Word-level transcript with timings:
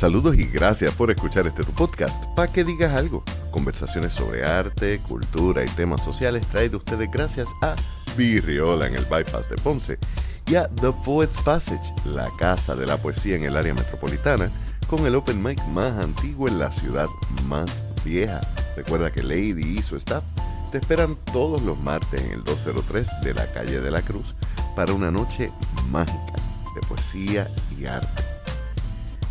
Saludos 0.00 0.34
y 0.38 0.46
gracias 0.46 0.94
por 0.94 1.10
escuchar 1.10 1.46
este 1.46 1.62
tu 1.62 1.72
podcast. 1.72 2.24
Para 2.34 2.50
que 2.50 2.64
digas 2.64 2.96
algo. 2.96 3.22
Conversaciones 3.50 4.14
sobre 4.14 4.42
arte, 4.42 4.98
cultura 5.06 5.62
y 5.62 5.68
temas 5.68 6.02
sociales 6.02 6.46
traído 6.46 6.78
ustedes 6.78 7.10
gracias 7.10 7.50
a 7.60 7.76
Virriola 8.16 8.86
en 8.86 8.94
el 8.94 9.04
Bypass 9.04 9.50
de 9.50 9.56
Ponce 9.56 9.98
y 10.46 10.54
a 10.54 10.68
The 10.68 10.92
Poets 11.04 11.36
Passage, 11.42 11.92
la 12.06 12.30
casa 12.38 12.74
de 12.74 12.86
la 12.86 12.96
poesía 12.96 13.36
en 13.36 13.44
el 13.44 13.58
área 13.58 13.74
metropolitana, 13.74 14.50
con 14.86 15.04
el 15.04 15.16
open 15.16 15.42
mic 15.42 15.62
más 15.66 15.92
antiguo 15.98 16.48
en 16.48 16.58
la 16.58 16.72
ciudad 16.72 17.08
más 17.46 17.70
vieja. 18.02 18.40
Recuerda 18.76 19.12
que 19.12 19.22
Lady 19.22 19.80
y 19.80 19.82
su 19.82 19.96
staff 19.96 20.24
te 20.72 20.78
esperan 20.78 21.14
todos 21.30 21.60
los 21.60 21.78
martes 21.78 22.22
en 22.22 22.30
el 22.30 22.44
203 22.44 23.06
de 23.22 23.34
la 23.34 23.52
calle 23.52 23.82
de 23.82 23.90
la 23.90 24.00
Cruz 24.00 24.34
para 24.74 24.94
una 24.94 25.10
noche 25.10 25.50
mágica 25.90 26.32
de 26.74 26.80
poesía 26.88 27.50
y 27.78 27.84
arte. 27.84 28.39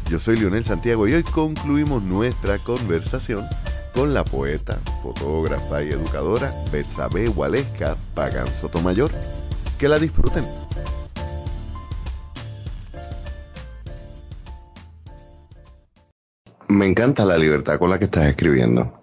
Yo 0.09 0.17
soy 0.17 0.37
Leonel 0.37 0.63
Santiago 0.63 1.07
y 1.07 1.13
hoy 1.13 1.21
concluimos 1.21 2.01
nuestra 2.01 2.57
conversación 2.57 3.45
con 3.93 4.11
la 4.11 4.23
poeta, 4.23 4.79
fotógrafa 5.03 5.83
y 5.83 5.89
educadora 5.89 6.51
Betsabe 6.71 7.29
Waleska 7.29 7.95
Pagan 8.15 8.47
Sotomayor. 8.47 9.11
Que 9.77 9.87
la 9.87 9.99
disfruten. 9.99 10.43
Me 16.69 16.87
encanta 16.87 17.23
la 17.23 17.37
libertad 17.37 17.77
con 17.77 17.91
la 17.91 17.99
que 17.99 18.05
estás 18.05 18.25
escribiendo. 18.25 18.99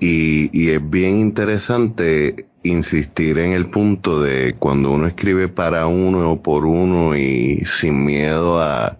Y, 0.00 0.68
es 0.68 0.90
bien 0.90 1.16
interesante 1.16 2.46
insistir 2.62 3.38
en 3.38 3.52
el 3.52 3.70
punto 3.70 4.20
de 4.20 4.54
cuando 4.58 4.90
uno 4.90 5.06
escribe 5.06 5.48
para 5.48 5.86
uno 5.86 6.32
o 6.32 6.42
por 6.42 6.66
uno 6.66 7.16
y 7.16 7.62
sin 7.64 8.04
miedo 8.04 8.60
a, 8.60 8.98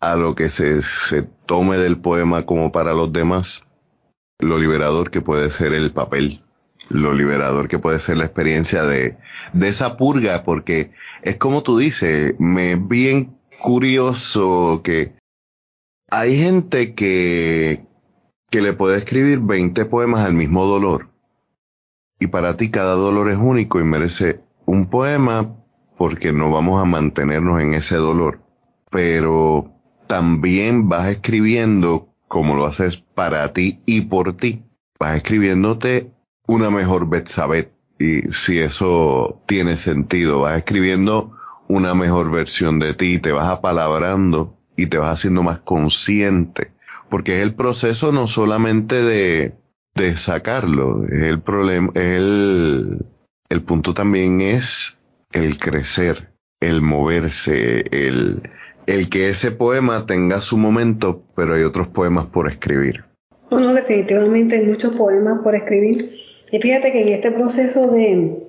a 0.00 0.16
lo 0.16 0.34
que 0.34 0.50
se, 0.50 0.82
se 0.82 1.22
tome 1.22 1.78
del 1.78 1.98
poema 1.98 2.44
como 2.44 2.72
para 2.72 2.92
los 2.92 3.12
demás, 3.12 3.62
lo 4.38 4.58
liberador 4.58 5.10
que 5.10 5.20
puede 5.20 5.50
ser 5.50 5.72
el 5.72 5.92
papel, 5.92 6.42
lo 6.88 7.14
liberador 7.14 7.68
que 7.68 7.78
puede 7.78 7.98
ser 7.98 8.18
la 8.18 8.26
experiencia 8.26 8.84
de, 8.84 9.16
de 9.52 9.68
esa 9.68 9.96
purga, 9.96 10.44
porque 10.44 10.92
es 11.22 11.36
como 11.36 11.62
tú 11.62 11.78
dices, 11.78 12.34
me 12.38 12.72
es 12.72 12.88
bien 12.88 13.38
curioso 13.60 14.82
que 14.84 15.14
hay 16.10 16.38
gente 16.38 16.94
que, 16.94 17.84
que 18.50 18.62
le 18.62 18.72
puede 18.72 18.98
escribir 18.98 19.40
20 19.40 19.84
poemas 19.86 20.24
al 20.24 20.34
mismo 20.34 20.66
dolor. 20.66 21.08
Y 22.18 22.28
para 22.28 22.56
ti 22.56 22.70
cada 22.70 22.94
dolor 22.94 23.30
es 23.30 23.38
único 23.38 23.80
y 23.80 23.84
merece 23.84 24.40
un 24.64 24.84
poema 24.84 25.56
porque 25.98 26.32
no 26.32 26.50
vamos 26.50 26.80
a 26.80 26.84
mantenernos 26.84 27.60
en 27.60 27.74
ese 27.74 27.96
dolor. 27.96 28.40
Pero 28.90 29.75
también 30.06 30.88
vas 30.88 31.08
escribiendo 31.08 32.08
como 32.28 32.54
lo 32.54 32.66
haces 32.66 32.96
para 32.96 33.52
ti 33.52 33.80
y 33.86 34.02
por 34.02 34.34
ti. 34.34 34.62
Vas 34.98 35.16
escribiéndote 35.16 36.10
una 36.46 36.70
mejor 36.70 37.08
Betsabet. 37.08 37.72
Y 37.98 38.30
si 38.32 38.58
eso 38.58 39.40
tiene 39.46 39.76
sentido, 39.76 40.40
vas 40.40 40.58
escribiendo 40.58 41.32
una 41.68 41.94
mejor 41.94 42.30
versión 42.30 42.78
de 42.78 42.94
ti, 42.94 43.18
te 43.18 43.32
vas 43.32 43.48
apalabrando 43.48 44.54
y 44.76 44.86
te 44.86 44.98
vas 44.98 45.14
haciendo 45.14 45.42
más 45.42 45.60
consciente 45.60 46.76
porque 47.08 47.36
es 47.36 47.42
el 47.42 47.54
proceso 47.54 48.12
no 48.12 48.28
solamente 48.28 49.02
de, 49.02 49.54
de 49.94 50.16
sacarlo, 50.16 51.04
es 51.06 51.22
el 51.22 51.40
problema, 51.40 51.90
el, 51.94 53.06
el 53.48 53.62
punto 53.62 53.94
también 53.94 54.40
es 54.40 54.98
el 55.32 55.58
crecer, 55.58 56.32
el 56.60 56.82
moverse, 56.82 57.84
el, 57.90 58.50
el 58.86 59.10
que 59.10 59.28
ese 59.28 59.50
poema 59.50 60.06
tenga 60.06 60.40
su 60.40 60.56
momento, 60.56 61.22
pero 61.34 61.54
hay 61.54 61.62
otros 61.62 61.88
poemas 61.88 62.26
por 62.26 62.50
escribir. 62.50 63.04
Bueno, 63.50 63.72
definitivamente 63.72 64.56
hay 64.56 64.66
muchos 64.66 64.96
poemas 64.96 65.40
por 65.42 65.54
escribir. 65.54 66.10
Y 66.50 66.60
fíjate 66.60 66.92
que 66.92 67.02
en 67.02 67.08
este 67.14 67.32
proceso 67.32 67.90
de, 67.90 68.42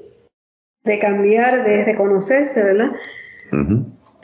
de 0.83 0.99
cambiar, 0.99 1.63
de 1.63 1.83
reconocerse, 1.83 2.63
¿verdad? 2.63 2.91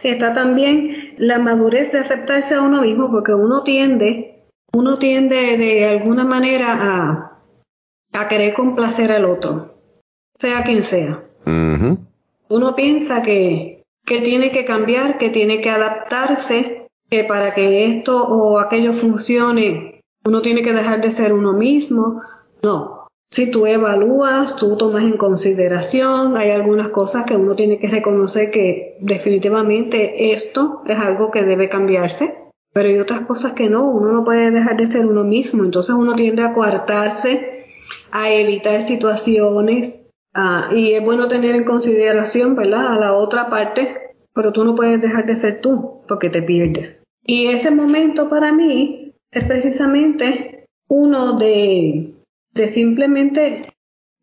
está 0.03 0.33
también 0.33 1.15
la 1.17 1.39
madurez 1.39 1.91
de 1.91 1.99
aceptarse 1.99 2.55
a 2.55 2.61
uno 2.61 2.81
mismo, 2.81 3.09
porque 3.09 3.33
uno 3.33 3.63
tiende, 3.63 4.43
uno 4.73 4.97
tiende 4.97 5.57
de 5.57 5.85
alguna 5.85 6.25
manera 6.25 6.77
a, 6.79 7.39
a 8.13 8.27
querer 8.27 8.53
complacer 8.53 9.11
al 9.11 9.25
otro, 9.25 9.75
sea 10.37 10.63
quien 10.63 10.83
sea. 10.83 11.23
Uno 11.45 12.75
piensa 12.75 13.23
que, 13.23 13.82
que 14.05 14.21
tiene 14.21 14.51
que 14.51 14.65
cambiar, 14.65 15.17
que 15.17 15.29
tiene 15.29 15.61
que 15.61 15.69
adaptarse, 15.69 16.87
que 17.09 17.23
para 17.23 17.53
que 17.53 17.85
esto 17.85 18.23
o 18.23 18.59
aquello 18.59 18.93
funcione, 18.93 20.01
uno 20.25 20.41
tiene 20.41 20.61
que 20.61 20.73
dejar 20.73 21.01
de 21.01 21.11
ser 21.11 21.33
uno 21.33 21.53
mismo. 21.53 22.21
No, 22.61 23.03
si 23.33 23.49
tú 23.49 23.65
evalúas, 23.65 24.57
tú 24.57 24.77
tomas 24.77 25.01
en 25.05 25.17
consideración, 25.17 26.37
hay 26.37 26.51
algunas 26.51 26.89
cosas 26.89 27.23
que 27.23 27.35
uno 27.35 27.55
tiene 27.55 27.79
que 27.79 27.87
reconocer 27.87 28.51
que 28.51 28.95
definitivamente 29.01 30.33
esto 30.33 30.83
es 30.85 30.99
algo 30.99 31.31
que 31.31 31.41
debe 31.41 31.67
cambiarse, 31.67 32.37
pero 32.73 32.89
hay 32.89 32.99
otras 32.99 33.21
cosas 33.21 33.53
que 33.53 33.71
no, 33.71 33.89
uno 33.89 34.11
no 34.11 34.23
puede 34.23 34.51
dejar 34.51 34.77
de 34.77 34.85
ser 34.85 35.07
uno 35.07 35.23
mismo, 35.23 35.63
entonces 35.63 35.95
uno 35.95 36.13
tiende 36.13 36.43
a 36.43 36.53
coartarse, 36.53 37.65
a 38.11 38.29
evitar 38.31 38.83
situaciones, 38.83 40.02
ah, 40.33 40.69
y 40.75 40.93
es 40.93 41.03
bueno 41.03 41.27
tener 41.27 41.55
en 41.55 41.63
consideración, 41.63 42.55
¿verdad?, 42.55 42.93
a 42.93 42.99
la 42.99 43.13
otra 43.13 43.49
parte, 43.49 44.15
pero 44.33 44.51
tú 44.51 44.63
no 44.63 44.75
puedes 44.75 45.01
dejar 45.01 45.25
de 45.25 45.35
ser 45.35 45.61
tú, 45.61 46.01
porque 46.07 46.29
te 46.29 46.41
pierdes. 46.41 47.03
Y 47.25 47.47
este 47.47 47.71
momento 47.71 48.29
para 48.29 48.51
mí 48.51 49.15
es 49.31 49.43
precisamente 49.45 50.67
uno 50.87 51.33
de 51.33 52.13
de 52.53 52.67
simplemente 52.67 53.61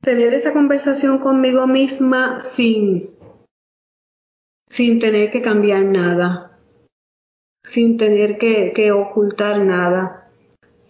tener 0.00 0.32
esa 0.34 0.53
conversación 0.53 1.19
conmigo 1.19 1.66
misma 1.66 2.41
sin, 2.41 3.10
sin 4.69 4.99
tener 4.99 5.31
que 5.31 5.43
cambiar 5.43 5.84
nada, 5.84 6.59
sin 7.62 7.97
tener 7.97 8.38
que, 8.38 8.72
que 8.72 8.93
ocultar 8.93 9.65
nada. 9.65 10.29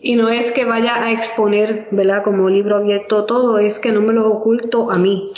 Y 0.01 0.17
no 0.17 0.31
es 0.31 0.51
que 0.53 0.65
vaya 0.65 1.05
a 1.05 1.13
exponer, 1.13 1.89
¿verdad? 1.91 2.25
Como 2.25 2.49
libro 2.49 2.77
abierto 2.77 3.27
todo, 3.27 3.59
es 3.59 3.79
que 3.79 3.93
no 3.93 4.01
me 4.01 4.15
lo 4.15 4.31
oculto 4.31 4.91
a 4.91 4.99
mí. 4.99 5.33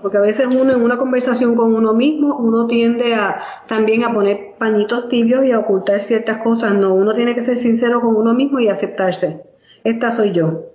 Porque 0.00 0.16
a 0.16 0.20
veces 0.20 0.46
uno 0.46 0.72
en 0.72 0.82
una 0.82 0.96
conversación 0.96 1.56
con 1.56 1.74
uno 1.74 1.92
mismo, 1.92 2.36
uno 2.36 2.68
tiende 2.68 3.14
a 3.14 3.42
también 3.66 4.04
a 4.04 4.14
poner 4.14 4.54
pañitos 4.58 5.08
tibios 5.08 5.44
y 5.44 5.50
a 5.50 5.58
ocultar 5.58 6.00
ciertas 6.02 6.38
cosas. 6.38 6.74
No, 6.74 6.94
uno 6.94 7.14
tiene 7.14 7.34
que 7.34 7.42
ser 7.42 7.56
sincero 7.56 8.00
con 8.00 8.14
uno 8.14 8.32
mismo 8.32 8.60
y 8.60 8.68
aceptarse. 8.68 9.42
Esta 9.82 10.12
soy 10.12 10.30
yo 10.30 10.67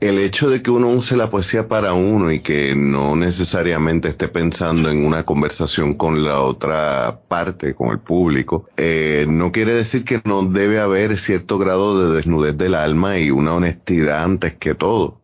el 0.00 0.18
hecho 0.18 0.50
de 0.50 0.62
que 0.62 0.70
uno 0.70 0.88
use 0.88 1.16
la 1.16 1.30
poesía 1.30 1.68
para 1.68 1.94
uno 1.94 2.30
y 2.30 2.40
que 2.40 2.74
no 2.74 3.16
necesariamente 3.16 4.08
esté 4.08 4.28
pensando 4.28 4.90
en 4.90 5.04
una 5.04 5.24
conversación 5.24 5.94
con 5.94 6.24
la 6.24 6.40
otra 6.40 7.20
parte, 7.28 7.74
con 7.74 7.90
el 7.90 8.00
público, 8.00 8.68
eh, 8.76 9.24
no 9.28 9.52
quiere 9.52 9.74
decir 9.74 10.04
que 10.04 10.20
no 10.24 10.44
debe 10.44 10.80
haber 10.80 11.16
cierto 11.16 11.58
grado 11.58 11.98
de 11.98 12.16
desnudez 12.16 12.56
del 12.58 12.74
alma 12.74 13.18
y 13.18 13.30
una 13.30 13.54
honestidad 13.54 14.24
antes 14.24 14.56
que 14.56 14.74
todo. 14.74 15.22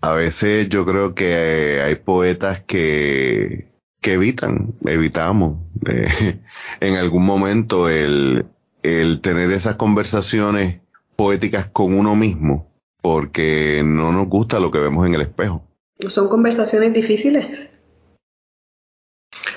A 0.00 0.14
veces 0.14 0.68
yo 0.68 0.84
creo 0.84 1.14
que 1.14 1.80
hay 1.82 1.94
poetas 1.94 2.62
que, 2.64 3.72
evitan, 4.02 4.74
evitamos 4.84 5.58
eh, 5.86 6.40
en 6.80 6.96
algún 6.96 7.24
momento 7.24 7.88
el 7.88 8.46
tener 9.22 9.50
esas 9.52 9.76
conversaciones 9.76 10.80
poéticas 11.16 11.68
con 11.68 11.94
uno 11.94 12.16
mismo 12.16 12.73
porque 13.04 13.82
no 13.84 14.12
nos 14.12 14.30
gusta 14.30 14.58
lo 14.58 14.70
que 14.70 14.78
vemos 14.78 15.06
en 15.06 15.12
el 15.12 15.20
espejo. 15.20 15.60
Son 16.08 16.26
conversaciones 16.28 16.94
difíciles. 16.94 17.70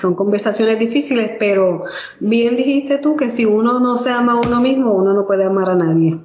Son 0.02 0.14
conversaciones 0.14 0.78
difíciles, 0.78 1.30
pero 1.38 1.84
bien 2.20 2.56
dijiste 2.56 2.98
tú 2.98 3.16
que 3.16 3.30
si 3.30 3.46
uno 3.46 3.80
no 3.80 3.96
se 3.96 4.10
ama 4.10 4.32
a 4.32 4.40
uno 4.40 4.60
mismo, 4.60 4.92
uno 4.92 5.14
no 5.14 5.26
puede 5.26 5.44
amar 5.44 5.70
a 5.70 5.76
nadie. 5.76 6.20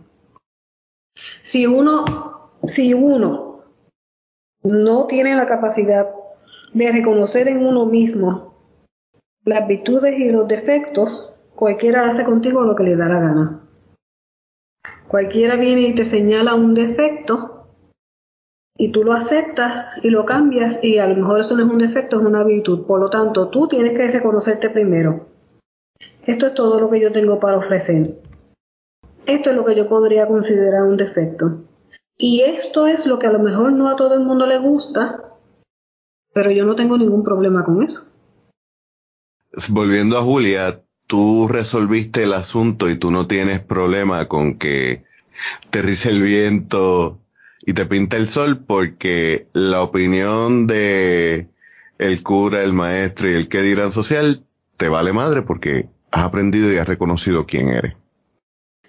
Si 1.41 1.65
uno, 1.65 2.51
si 2.65 2.93
uno 2.93 3.63
no 4.61 5.07
tiene 5.07 5.33
la 5.37 5.47
capacidad 5.47 6.13
de 6.73 6.91
reconocer 6.91 7.47
en 7.47 7.65
uno 7.65 7.85
mismo 7.85 8.53
las 9.45 9.65
virtudes 9.65 10.19
y 10.19 10.29
los 10.29 10.45
defectos, 10.49 11.39
cualquiera 11.55 12.09
hace 12.09 12.25
contigo 12.25 12.65
lo 12.65 12.75
que 12.75 12.83
le 12.83 12.97
da 12.97 13.07
la 13.07 13.19
gana. 13.21 13.62
Cualquiera 15.13 15.57
viene 15.57 15.81
y 15.81 15.93
te 15.93 16.05
señala 16.05 16.55
un 16.55 16.73
defecto 16.73 17.67
y 18.75 18.91
tú 18.91 19.03
lo 19.03 19.13
aceptas 19.13 20.03
y 20.03 20.09
lo 20.09 20.25
cambias 20.25 20.79
y 20.83 20.97
a 20.97 21.05
lo 21.05 21.15
mejor 21.15 21.39
eso 21.39 21.55
no 21.55 21.63
es 21.63 21.69
un 21.69 21.77
defecto, 21.77 22.19
es 22.19 22.25
una 22.25 22.43
virtud. 22.43 22.87
Por 22.87 22.99
lo 22.99 23.11
tanto, 23.11 23.49
tú 23.49 23.67
tienes 23.67 23.91
que 23.91 24.09
reconocerte 24.09 24.71
primero. 24.71 25.27
Esto 26.25 26.47
es 26.47 26.55
todo 26.55 26.79
lo 26.79 26.89
que 26.89 26.99
yo 26.99 27.11
tengo 27.11 27.39
para 27.39 27.59
ofrecer. 27.59 28.23
Esto 29.27 29.51
es 29.51 29.55
lo 29.55 29.63
que 29.63 29.75
yo 29.75 29.87
podría 29.87 30.25
considerar 30.25 30.81
un 30.81 30.97
defecto. 30.97 31.61
Y 32.17 32.41
esto 32.41 32.87
es 32.87 33.05
lo 33.05 33.19
que 33.19 33.27
a 33.27 33.31
lo 33.31 33.37
mejor 33.37 33.71
no 33.71 33.89
a 33.89 33.95
todo 33.95 34.15
el 34.15 34.21
mundo 34.21 34.47
le 34.47 34.57
gusta, 34.57 35.35
pero 36.33 36.49
yo 36.49 36.65
no 36.65 36.75
tengo 36.75 36.97
ningún 36.97 37.23
problema 37.23 37.63
con 37.63 37.83
eso. 37.83 38.01
Volviendo 39.69 40.17
a 40.17 40.23
Julia, 40.23 40.83
tú 41.13 41.47
resolviste 41.47 42.23
el 42.23 42.33
asunto 42.33 42.89
y 42.89 42.97
tú 42.97 43.11
no 43.11 43.27
tienes 43.27 43.59
problema 43.59 44.27
con 44.27 44.57
que 44.57 45.03
te 45.69 45.83
rice 45.83 46.09
el 46.09 46.23
viento 46.23 47.19
y 47.63 47.73
te 47.73 47.85
pinta 47.85 48.17
el 48.17 48.27
sol 48.27 48.63
porque 48.65 49.45
la 49.53 49.83
opinión 49.83 50.65
de 50.65 51.49
el 51.99 52.23
cura, 52.23 52.63
el 52.63 52.73
maestro 52.73 53.29
y 53.29 53.33
el 53.33 53.47
que 53.47 53.61
dirán 53.61 53.91
social 53.91 54.43
te 54.75 54.89
vale 54.89 55.13
madre 55.13 55.43
porque 55.43 55.87
has 56.09 56.23
aprendido 56.23 56.73
y 56.73 56.77
has 56.77 56.87
reconocido 56.87 57.45
quién 57.45 57.67
eres. 57.69 57.93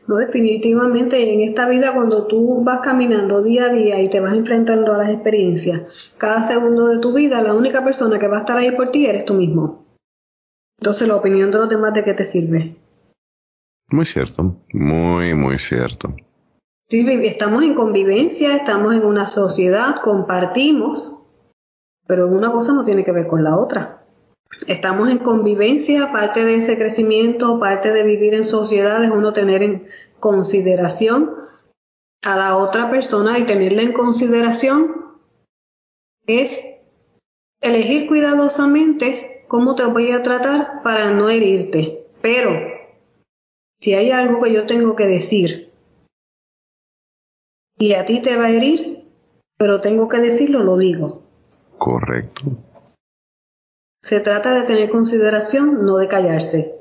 No, 0.07 0.17
definitivamente 0.17 1.31
en 1.31 1.43
esta 1.43 1.69
vida 1.69 1.93
cuando 1.93 2.27
tú 2.27 2.65
vas 2.65 2.79
caminando 2.79 3.43
día 3.43 3.67
a 3.67 3.69
día 3.69 4.01
y 4.01 4.09
te 4.09 4.21
vas 4.21 4.33
enfrentando 4.33 4.95
a 4.95 4.99
las 4.99 5.11
experiencias, 5.11 5.83
cada 6.17 6.41
segundo 6.41 6.87
de 6.87 7.01
tu 7.01 7.13
vida, 7.13 7.43
la 7.43 7.53
única 7.53 7.85
persona 7.85 8.19
que 8.19 8.29
va 8.29 8.39
a 8.39 8.41
estar 8.41 8.57
ahí 8.57 8.71
por 8.71 8.91
ti 8.93 9.05
eres 9.05 9.27
tú 9.27 9.35
mismo. 9.35 9.84
Entonces 10.79 11.09
la 11.09 11.17
opinión 11.17 11.51
de 11.51 11.59
los 11.59 11.69
demás 11.69 11.95
de 11.95 12.05
qué 12.05 12.15
te 12.15 12.25
sirve. 12.25 12.77
Muy 13.89 14.05
cierto, 14.05 14.57
muy, 14.73 15.35
muy 15.35 15.59
cierto. 15.59 16.15
Sí, 16.89 17.07
estamos 17.23 17.63
en 17.63 17.75
convivencia, 17.75 18.57
estamos 18.57 18.95
en 18.95 19.05
una 19.05 19.27
sociedad, 19.27 20.01
compartimos, 20.03 21.19
pero 22.07 22.29
una 22.29 22.53
cosa 22.53 22.75
no 22.75 22.85
tiene 22.85 23.05
que 23.05 23.13
ver 23.13 23.27
con 23.27 23.43
la 23.43 23.57
otra. 23.57 24.05
Estamos 24.67 25.11
en 25.11 25.19
convivencia, 25.19 26.13
parte 26.13 26.45
de 26.45 26.57
ese 26.57 26.77
crecimiento, 26.77 27.59
parte 27.59 27.93
de 27.93 28.05
vivir 28.05 28.35
en 28.35 28.45
sociedad 28.45 29.03
es 29.03 29.11
uno 29.11 29.33
tener 29.33 29.63
en 29.63 29.87
consideración 30.21 31.35
a 32.23 32.37
la 32.37 32.57
otra 32.57 32.91
persona 32.91 33.39
y 33.39 33.45
tenerla 33.45 33.83
en 33.83 33.93
consideración 33.93 35.05
es 36.27 36.65
elegir 37.61 38.07
cuidadosamente 38.07 39.34
cómo 39.49 39.75
te 39.75 39.85
voy 39.85 40.13
a 40.13 40.23
tratar 40.23 40.83
para 40.83 41.11
no 41.13 41.29
herirte. 41.29 42.07
Pero 42.23 42.51
si 43.81 43.95
hay 43.95 44.11
algo 44.11 44.43
que 44.43 44.53
yo 44.53 44.67
tengo 44.67 44.97
que 44.97 45.07
decir 45.07 45.73
y 47.79 47.95
a 47.95 48.05
ti 48.05 48.23
te 48.23 48.37
va 48.37 48.47
a 48.47 48.51
herir, 48.51 49.05
pero 49.59 49.81
tengo 49.81 50.09
que 50.09 50.19
decirlo, 50.19 50.63
lo 50.63 50.77
digo. 50.77 51.23
Correcto. 51.79 52.43
Se 54.03 54.21
trata 54.21 54.55
de 54.55 54.67
tener 54.67 54.91
consideración, 54.91 55.85
no 55.85 55.97
de 55.97 56.09
callarse. 56.09 56.75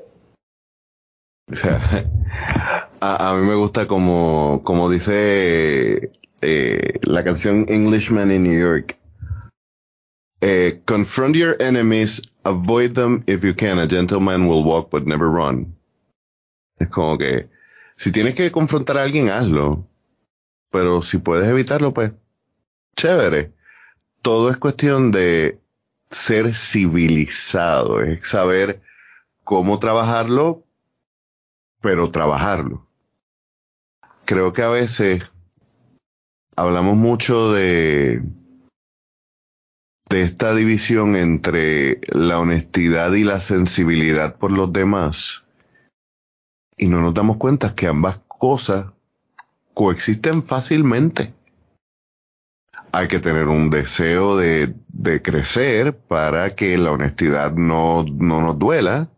O 1.50 1.56
sea, 1.56 1.80
a, 3.00 3.34
mí 3.34 3.46
me 3.46 3.54
gusta 3.54 3.86
como, 3.86 4.62
como 4.64 4.88
dice 4.90 6.12
eh, 6.40 7.00
la 7.02 7.24
canción 7.24 7.66
Englishman 7.68 8.30
in 8.30 8.44
New 8.44 8.58
York. 8.58 8.98
Eh, 10.40 10.82
confront 10.84 11.36
your 11.36 11.56
enemies, 11.60 12.33
avoid 12.44 12.94
them 12.94 13.24
if 13.26 13.44
you 13.44 13.54
can. 13.54 13.78
A 13.78 13.86
gentleman 13.86 14.46
will 14.46 14.64
walk 14.64 14.90
but 14.90 15.06
never 15.06 15.28
run. 15.28 15.76
Es 16.78 16.88
como 16.88 17.18
que 17.18 17.48
si 17.96 18.12
tienes 18.12 18.34
que 18.34 18.50
confrontar 18.50 18.98
a 18.98 19.02
alguien, 19.02 19.30
hazlo. 19.30 19.86
Pero 20.70 21.02
si 21.02 21.18
puedes 21.18 21.48
evitarlo, 21.48 21.92
pues 21.94 22.12
chévere. 22.96 23.52
Todo 24.22 24.50
es 24.50 24.56
cuestión 24.56 25.12
de 25.12 25.60
ser 26.10 26.54
civilizado, 26.54 28.00
es 28.00 28.26
saber 28.26 28.80
cómo 29.42 29.78
trabajarlo, 29.78 30.64
pero 31.80 32.10
trabajarlo. 32.10 32.86
Creo 34.24 34.52
que 34.52 34.62
a 34.62 34.68
veces 34.68 35.22
hablamos 36.56 36.96
mucho 36.96 37.52
de, 37.52 38.22
de 40.08 40.22
esta 40.22 40.54
división 40.54 41.16
entre 41.16 42.00
la 42.08 42.38
honestidad 42.38 43.12
y 43.12 43.24
la 43.24 43.40
sensibilidad 43.40 44.36
por 44.36 44.50
los 44.52 44.72
demás 44.72 45.44
y 46.76 46.88
no 46.88 47.00
nos 47.00 47.14
damos 47.14 47.36
cuenta 47.36 47.74
que 47.74 47.86
ambas 47.86 48.20
cosas 48.28 48.86
coexisten 49.72 50.42
fácilmente 50.42 51.32
hay 52.94 53.08
que 53.08 53.18
tener 53.18 53.48
un 53.48 53.70
deseo 53.70 54.36
de, 54.36 54.72
crecer 55.22 55.96
para 55.96 56.54
que 56.54 56.78
la 56.78 56.92
honestidad 56.92 57.52
no, 57.54 58.04
no 58.04 58.40
nos 58.40 58.58
duela, 58.58 59.08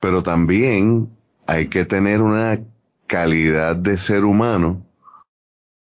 pero 0.00 0.22
también 0.22 1.10
hay 1.46 1.68
que 1.68 1.84
tener 1.84 2.22
una 2.22 2.58
calidad 3.06 3.76
de 3.76 3.98
ser 3.98 4.24
humano 4.24 4.82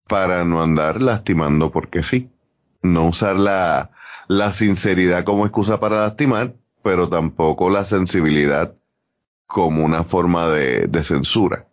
para 0.09 0.45
no 0.45 0.63
andar 0.63 1.03
lastimando 1.03 1.71
porque 1.71 2.03
sí. 2.03 2.31
No 2.81 3.09
usar 3.09 3.37
la, 3.37 3.91
la 4.37 4.53
sinceridad 4.53 5.25
como 5.25 5.45
excusa 5.45 5.81
para 5.81 6.03
lastimar, 6.03 6.55
pero 6.83 7.09
tampoco 7.09 7.71
la 7.71 7.85
sensibilidad 7.85 8.75
como 9.47 9.85
una 9.85 10.05
forma 10.05 10.49
de, 10.49 10.87
de 10.87 11.05
censura. 11.05 11.69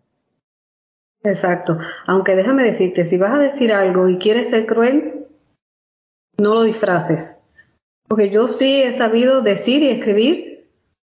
Exacto. 1.23 1.77
Aunque 2.06 2.35
déjame 2.35 2.63
decirte, 2.63 3.06
si 3.06 3.17
vas 3.17 3.31
a 3.31 3.39
decir 3.39 3.73
algo 3.73 4.09
y 4.09 4.17
quieres 4.17 4.50
ser 4.50 4.65
cruel, 4.65 5.27
no 6.38 6.53
lo 6.53 6.63
disfraces. 6.63 7.44
Porque 8.07 8.29
yo 8.29 8.47
sí 8.47 8.81
he 8.81 8.97
sabido 8.97 9.41
decir 9.41 9.83
y 9.83 9.89
escribir 9.89 10.69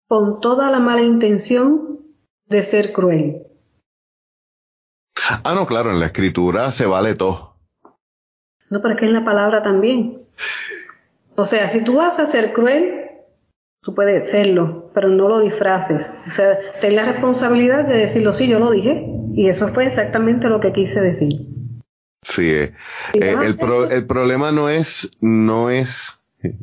con 0.08 0.40
toda 0.40 0.72
la 0.72 0.80
mala 0.80 1.02
intención 1.02 2.00
de 2.46 2.64
ser 2.64 2.94
cruel. 2.94 3.48
Ah, 5.44 5.54
no, 5.56 5.66
claro, 5.66 5.92
en 5.92 6.00
la 6.00 6.08
escritura 6.08 6.72
se 6.72 6.86
vale 6.86 7.16
todo. 7.16 7.56
No, 8.70 8.82
pero 8.82 8.94
es 8.94 9.00
que 9.00 9.06
en 9.06 9.14
la 9.14 9.24
palabra 9.24 9.62
también. 9.62 10.28
O 11.36 11.46
sea, 11.46 11.70
si 11.70 11.84
tú 11.84 11.96
vas 11.96 12.20
a 12.20 12.28
ser 12.28 12.54
cruel, 12.54 13.06
tú 13.82 13.94
puedes 13.94 14.30
serlo, 14.30 14.92
pero 14.94 15.10
no 15.10 15.28
lo 15.28 15.42
disfraces. 15.42 16.16
O 16.28 16.32
sea, 16.32 16.58
ten 16.82 16.96
la 16.96 17.06
responsabilidad 17.06 17.86
de 17.88 17.98
decirlo, 17.98 18.34
sí, 18.34 18.48
yo 18.48 18.60
lo 18.60 18.72
dije, 18.72 19.06
y 19.34 19.50
eso 19.50 19.68
fue 19.70 19.86
exactamente 19.86 20.50
lo 20.50 20.60
que 20.60 20.74
quise 20.74 21.02
decir. 21.02 21.48
Sí, 22.22 22.50
eh, 22.50 22.74
eh, 23.14 23.36
el, 23.44 23.58
el, 23.92 24.08
problema 24.08 24.52
no 24.52 24.70
es, 24.70 25.12
no 25.22 25.70
es, 25.70 26.20
eh, 26.42 26.56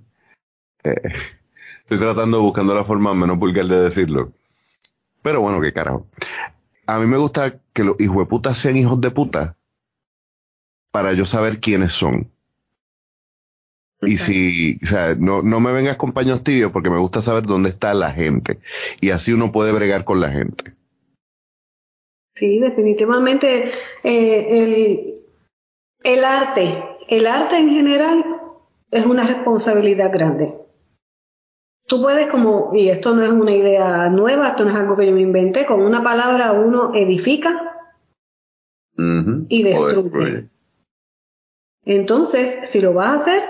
estoy 1.82 1.98
tratando, 1.98 2.42
buscando 2.42 2.74
la 2.74 2.84
forma 2.84 3.14
menos 3.14 3.38
vulgar 3.38 3.66
de 3.66 3.82
decirlo. 3.82 4.32
Pero 5.22 5.40
bueno, 5.40 5.60
qué 5.60 5.72
carajo. 5.72 6.08
A 6.86 6.98
mí 6.98 7.06
me 7.06 7.16
gusta 7.16 7.60
que 7.72 7.84
los 7.84 8.00
hijos 8.00 8.18
de 8.18 8.26
puta 8.26 8.54
sean 8.54 8.76
hijos 8.76 9.00
de 9.00 9.12
puta 9.12 9.56
para 10.90 11.12
yo 11.12 11.24
saber 11.24 11.60
quiénes 11.60 11.92
son. 11.92 12.32
Y 14.04 14.16
si, 14.16 14.80
o 14.82 14.86
sea, 14.86 15.14
no, 15.14 15.42
no 15.42 15.60
me 15.60 15.72
vengas 15.72 15.96
con 15.96 16.12
paños 16.12 16.42
tibios 16.42 16.72
porque 16.72 16.90
me 16.90 16.98
gusta 16.98 17.20
saber 17.20 17.44
dónde 17.44 17.70
está 17.70 17.94
la 17.94 18.10
gente. 18.10 18.58
Y 19.00 19.10
así 19.10 19.32
uno 19.32 19.52
puede 19.52 19.72
bregar 19.72 20.04
con 20.04 20.20
la 20.20 20.30
gente. 20.30 20.74
Sí, 22.34 22.58
definitivamente 22.58 23.70
el, 24.02 25.22
el 26.02 26.24
arte, 26.24 26.82
el 27.08 27.26
arte 27.26 27.58
en 27.58 27.70
general 27.70 28.24
es 28.90 29.06
una 29.06 29.24
responsabilidad 29.24 30.12
grande. 30.12 30.54
Tú 31.86 32.00
puedes 32.00 32.28
como, 32.28 32.72
y 32.74 32.88
esto 32.88 33.14
no 33.14 33.22
es 33.22 33.30
una 33.30 33.54
idea 33.54 34.08
nueva, 34.08 34.48
esto 34.48 34.64
no 34.64 34.70
es 34.70 34.76
algo 34.76 34.96
que 34.96 35.06
yo 35.06 35.12
me 35.12 35.20
inventé, 35.20 35.66
con 35.66 35.80
una 35.82 36.02
palabra 36.02 36.52
uno 36.52 36.92
edifica 36.94 37.68
y 39.48 39.62
destruye. 39.62 40.48
Entonces, 41.84 42.60
si 42.68 42.80
lo 42.80 42.94
vas 42.94 43.08
a 43.08 43.20
hacer, 43.20 43.42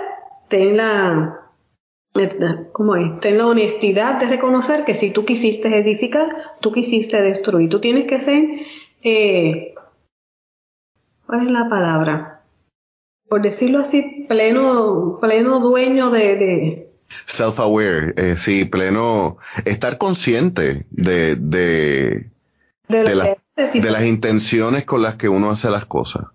ten 0.47 0.77
la, 0.77 1.49
¿cómo 2.71 2.95
es? 2.95 3.19
Ten 3.19 3.37
la 3.37 3.47
honestidad 3.47 4.19
de 4.19 4.27
reconocer 4.27 4.85
que 4.85 4.95
si 4.95 5.11
tú 5.11 5.25
quisiste 5.25 5.77
edificar, 5.77 6.55
tú 6.61 6.71
quisiste 6.71 7.21
destruir. 7.21 7.69
Tú 7.69 7.79
tienes 7.81 8.07
que 8.07 8.19
ser, 8.19 8.45
eh, 9.03 9.73
¿cuál 11.25 11.47
es 11.47 11.51
la 11.51 11.69
palabra? 11.69 12.33
por 13.33 13.41
decirlo 13.41 13.79
así, 13.79 14.27
pleno, 14.29 15.17
pleno 15.19 15.59
dueño 15.59 16.11
de... 16.11 16.87
Self-aware, 17.25 18.13
eh, 18.15 18.37
sí, 18.37 18.63
pleno, 18.65 19.37
estar 19.65 19.97
consciente 19.97 20.85
de, 20.91 21.35
de, 21.35 22.29
de, 22.87 23.15
las 23.15 24.05
intenciones 24.05 24.85
con 24.85 25.01
las 25.01 25.15
que 25.15 25.29
uno 25.29 25.49
hace 25.49 25.71
las 25.71 25.87
cosas. 25.87 26.25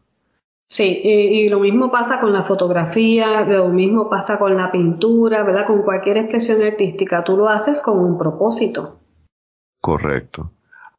Sí, 0.71 1.01
y, 1.03 1.49
lo 1.49 1.61
mismo 1.61 1.91
pasa 1.91 2.21
con 2.21 2.33
la 2.33 2.45
fotografía, 2.45 3.41
lo 3.45 3.69
mismo 3.69 4.11
pasa 4.11 4.39
con 4.39 4.55
la 4.55 4.71
pintura, 4.71 5.43
¿verdad? 5.43 5.67
Con 5.67 5.83
cualquier 5.83 6.19
expresión 6.19 6.63
artística, 6.63 7.25
tú 7.25 7.39
lo 7.39 7.49
haces 7.49 7.81
con 7.81 7.99
un 7.99 8.19
propósito. 8.19 9.01
Correcto. 9.81 10.53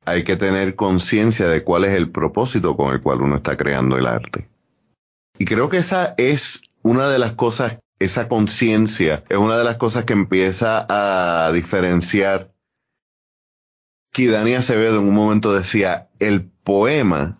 Hay 0.06 0.24
que 0.24 0.36
tener 0.38 0.74
conciencia 0.74 1.48
de 1.48 1.64
cuál 1.64 1.86
es 1.86 1.94
el 1.94 2.10
propósito 2.10 2.76
con 2.76 2.94
el 2.94 3.02
cual 3.02 3.22
uno 3.22 3.36
está 3.36 3.56
creando 3.58 3.96
el 3.98 4.08
arte. 4.08 4.50
Y 5.38 5.46
creo 5.46 5.70
que 5.70 5.78
esa 5.78 6.16
es 6.18 6.64
una 6.82 7.08
de 7.10 7.20
las 7.20 7.34
cosas, 7.34 7.80
esa 8.00 8.28
conciencia, 8.28 9.24
es 9.30 9.38
una 9.38 9.58
de 9.58 9.66
las 9.66 9.78
cosas 9.78 10.06
que 10.06 10.14
empieza 10.14 10.88
a 10.90 11.52
diferenciar. 11.52 12.52
Dani 14.18 14.56
Acevedo 14.56 15.00
en 15.00 15.08
un 15.08 15.14
momento 15.14 15.54
decía, 15.54 16.10
el 16.20 16.50
poema 16.64 17.40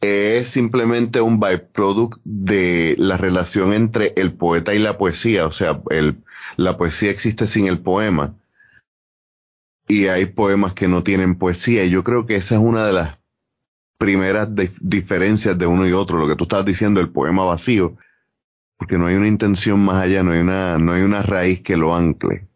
es 0.00 0.48
simplemente 0.48 1.20
un 1.20 1.40
byproduct 1.40 2.20
de 2.24 2.94
la 2.98 3.16
relación 3.16 3.72
entre 3.72 4.14
el 4.16 4.32
poeta 4.32 4.74
y 4.74 4.78
la 4.78 4.96
poesía, 4.96 5.46
o 5.46 5.52
sea, 5.52 5.82
el, 5.90 6.22
la 6.56 6.76
poesía 6.76 7.10
existe 7.10 7.46
sin 7.46 7.66
el 7.66 7.80
poema. 7.80 8.36
y 9.88 10.06
hay 10.06 10.26
poemas 10.26 10.72
que 10.72 10.86
no 10.86 11.02
tienen 11.02 11.36
poesía. 11.36 11.84
Y 11.84 11.90
yo 11.90 12.04
creo 12.04 12.24
que 12.24 12.36
esa 12.36 12.54
es 12.54 12.60
una 12.60 12.86
de 12.86 12.92
las 12.92 13.18
primeras 13.98 14.48
diferencias 14.80 15.58
de 15.58 15.66
uno 15.66 15.86
y 15.86 15.92
otro, 15.92 16.16
lo 16.16 16.28
que 16.28 16.36
tú 16.36 16.44
estás 16.44 16.64
diciendo, 16.64 17.00
el 17.00 17.10
poema 17.10 17.44
vacío, 17.44 17.96
porque 18.76 18.98
no 18.98 19.08
hay 19.08 19.16
una 19.16 19.26
intención 19.28 19.80
más 19.80 20.04
allá, 20.04 20.22
no 20.22 20.32
hay 20.32 20.40
una, 20.40 20.78
no 20.78 20.92
hay 20.92 21.02
una 21.02 21.22
raíz 21.22 21.60
que 21.60 21.76
lo 21.76 21.94
ancle. 21.94 22.46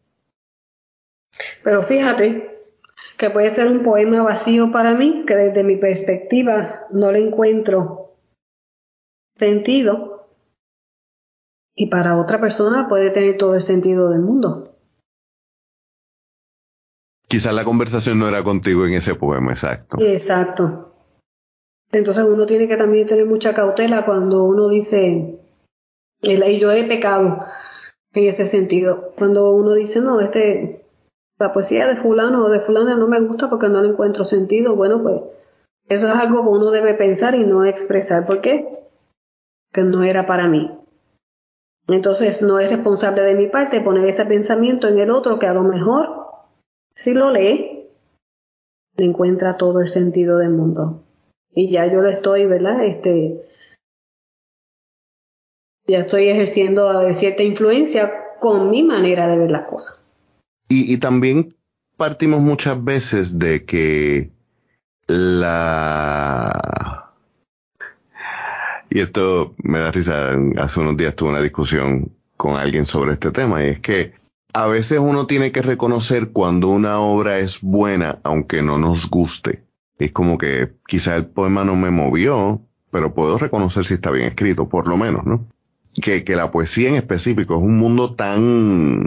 Pero 1.64 1.82
fíjate 1.82 2.53
que 3.16 3.30
puede 3.30 3.50
ser 3.50 3.68
un 3.68 3.83
poema 3.83 4.23
vacío 4.23 4.71
para 4.71 4.94
mí, 4.94 5.25
que 5.26 5.37
desde 5.37 5.64
mi 5.64 5.76
perspectiva 5.76 6.87
no 6.90 7.12
le 7.12 7.26
encuentro 7.26 8.16
sentido, 9.37 10.28
y 11.75 11.87
para 11.87 12.16
otra 12.16 12.40
persona 12.40 12.88
puede 12.88 13.11
tener 13.11 13.37
todo 13.37 13.54
el 13.54 13.62
sentido 13.62 14.11
del 14.11 14.21
mundo. 14.21 14.76
Quizás 17.26 17.54
la 17.54 17.64
conversación 17.64 18.18
no 18.18 18.28
era 18.28 18.44
contigo 18.44 18.87
en 18.87 18.94
ese 18.94 19.14
poema, 19.14 19.52
exacto. 19.52 19.99
Exacto. 20.00 20.94
Entonces 21.90 22.25
uno 22.25 22.47
tiene 22.47 22.68
que 22.68 22.76
también 22.76 23.06
tener 23.06 23.26
mucha 23.26 23.54
cautela 23.54 24.04
cuando 24.04 24.44
uno 24.44 24.68
dice, 24.68 25.40
y 26.21 26.59
yo 26.59 26.73
he 26.73 26.85
pecado 26.85 27.44
en 28.12 28.25
ese 28.25 28.47
sentido. 28.47 29.12
Cuando 29.16 29.50
uno 29.50 29.75
dice, 29.75 30.00
no, 30.00 30.21
este, 30.21 30.84
la 31.38 31.53
poesía 31.53 31.87
de 31.87 31.97
fulano 31.97 32.45
o 32.45 32.49
de 32.49 32.61
fulana 32.61 32.97
no 32.97 33.09
me 33.09 33.21
gusta 33.21 33.50
porque 33.50 33.69
no 33.69 33.83
le 33.83 33.91
encuentro 33.91 34.25
sentido, 34.25 34.76
bueno, 34.76 35.03
pues 35.03 35.23
eso 35.88 36.09
es 36.09 36.14
algo 36.14 36.43
que 36.43 36.49
uno 36.49 36.71
debe 36.71 36.95
pensar 36.95 37.35
y 37.35 37.45
no 37.45 37.64
expresar. 37.64 38.26
¿Por 38.26 38.41
qué? 38.41 38.88
Que 39.73 39.83
no 39.83 40.03
era 40.05 40.26
para 40.26 40.49
mí. 40.49 40.71
Entonces 41.88 42.41
no 42.41 42.59
es 42.59 42.71
responsable 42.71 43.23
de 43.23 43.35
mi 43.35 43.49
parte 43.49 43.81
poner 43.81 44.07
ese 44.09 44.25
pensamiento 44.25 44.88
en 44.88 44.99
el 44.99 45.11
otro 45.11 45.38
que 45.38 45.47
a 45.47 45.53
lo 45.53 45.62
mejor 45.62 46.25
si 46.95 47.12
lo 47.12 47.31
lee, 47.31 47.91
le 48.97 49.05
encuentra 49.05 49.57
todo 49.57 49.81
el 49.81 49.88
sentido 49.88 50.38
del 50.38 50.50
mundo. 50.50 51.05
Y 51.50 51.71
ya 51.71 51.87
yo 51.87 52.00
lo 52.00 52.09
estoy, 52.09 52.47
¿verdad? 52.47 52.85
Este, 52.85 53.45
ya 55.87 55.99
estoy 55.99 56.29
ejerciendo 56.29 57.12
cierta 57.12 57.43
influencia 57.43 58.12
con 58.41 58.71
mi 58.71 58.83
manera 58.83 59.29
de 59.29 59.37
ver 59.37 59.50
las 59.50 59.67
cosas. 59.67 60.03
Y, 60.68 60.97
también 60.99 61.54
partimos 61.97 62.40
muchas 62.40 62.83
veces 62.83 63.38
de 63.38 63.64
que 63.64 64.33
la... 65.06 66.50
Y 68.90 69.00
esto 69.00 69.54
me 69.59 69.80
da 69.80 69.90
risa, 69.90 70.30
hace 70.59 70.80
unos 70.80 70.97
días 70.97 71.14
tuve 71.14 71.30
una 71.30 71.40
discusión 71.40 72.12
con 72.37 72.56
alguien 72.56 72.87
sobre 72.87 73.12
este 73.12 73.30
tema 73.30 73.64
y 73.64 73.68
es 73.68 73.80
que 73.80 74.14
a 74.52 74.66
veces 74.66 75.00
uno 75.00 75.26
tiene 75.26 75.50
que 75.50 75.62
reconocer 75.62 76.30
cuando 76.30 76.68
una 76.68 77.00
obra 77.00 77.38
es 77.38 77.61
buena, 77.61 78.21
aunque 78.23 78.62
no 78.62 78.78
nos 78.78 79.11
guste. 79.11 79.64
Es 79.99 80.12
como 80.12 80.38
que 80.38 80.73
quizá 80.87 81.16
el 81.16 81.26
poema 81.26 81.64
no 81.64 81.75
me 81.75 81.90
movió, 81.90 82.62
pero 82.90 83.14
puedo 83.14 83.37
reconocer 83.37 83.85
si 83.85 83.94
está 83.94 84.12
bien 84.12 84.28
escrito, 84.28 84.68
por 84.68 84.87
lo 84.87 84.97
menos, 84.97 85.26
¿no? 85.26 85.47
Que, 86.00 86.23
que 86.23 86.37
la 86.37 86.52
poesía 86.52 86.88
en 86.88 86.94
específico 86.97 87.56
es 87.56 87.62
un 87.62 87.78
mundo 87.78 88.14
tan, 88.14 89.04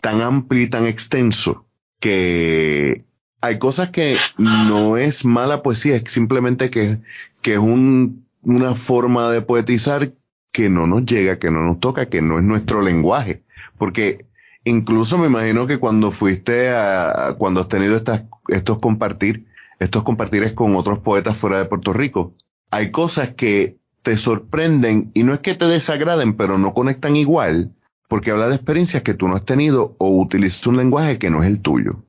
tan 0.00 0.20
amplio 0.20 0.62
y 0.62 0.68
tan 0.68 0.86
extenso 0.86 1.66
que 1.98 2.98
hay 3.40 3.58
cosas 3.58 3.90
que 3.90 4.16
no 4.38 4.96
es 4.96 5.24
mala 5.24 5.62
poesía, 5.62 5.96
es 5.96 6.12
simplemente 6.12 6.70
que, 6.70 6.98
que 7.42 7.54
es 7.54 7.58
un, 7.58 8.26
una 8.42 8.74
forma 8.74 9.30
de 9.30 9.42
poetizar 9.42 10.12
que 10.52 10.68
no 10.68 10.86
nos 10.86 11.04
llega, 11.06 11.38
que 11.38 11.50
no 11.50 11.62
nos 11.62 11.80
toca, 11.80 12.08
que 12.08 12.22
no 12.22 12.38
es 12.38 12.44
nuestro 12.44 12.82
lenguaje. 12.82 13.42
Porque 13.78 14.26
Incluso 14.64 15.16
me 15.16 15.26
imagino 15.26 15.66
que 15.66 15.78
cuando 15.78 16.10
fuiste 16.10 16.70
a, 16.70 17.34
cuando 17.38 17.60
has 17.60 17.68
tenido 17.68 17.96
estas, 17.96 18.24
estos 18.48 18.78
compartir, 18.78 19.46
estos 19.78 20.02
compartires 20.02 20.52
con 20.52 20.76
otros 20.76 20.98
poetas 20.98 21.36
fuera 21.36 21.58
de 21.58 21.64
Puerto 21.64 21.92
Rico, 21.92 22.34
hay 22.70 22.90
cosas 22.90 23.30
que 23.34 23.78
te 24.02 24.16
sorprenden 24.16 25.10
y 25.14 25.22
no 25.22 25.32
es 25.32 25.40
que 25.40 25.54
te 25.54 25.64
desagraden, 25.64 26.36
pero 26.36 26.58
no 26.58 26.74
conectan 26.74 27.16
igual, 27.16 27.72
porque 28.10 28.32
habla 28.32 28.48
de 28.48 28.56
experiencias 28.56 29.04
que 29.04 29.14
tú 29.14 29.28
no 29.28 29.36
has 29.36 29.44
tenido 29.44 29.94
o 29.98 30.20
utilizas 30.20 30.66
un 30.66 30.76
lenguaje 30.76 31.16
que 31.16 31.30
no 31.30 31.44
es 31.44 31.48
el 31.48 31.62
tuyo. 31.62 32.02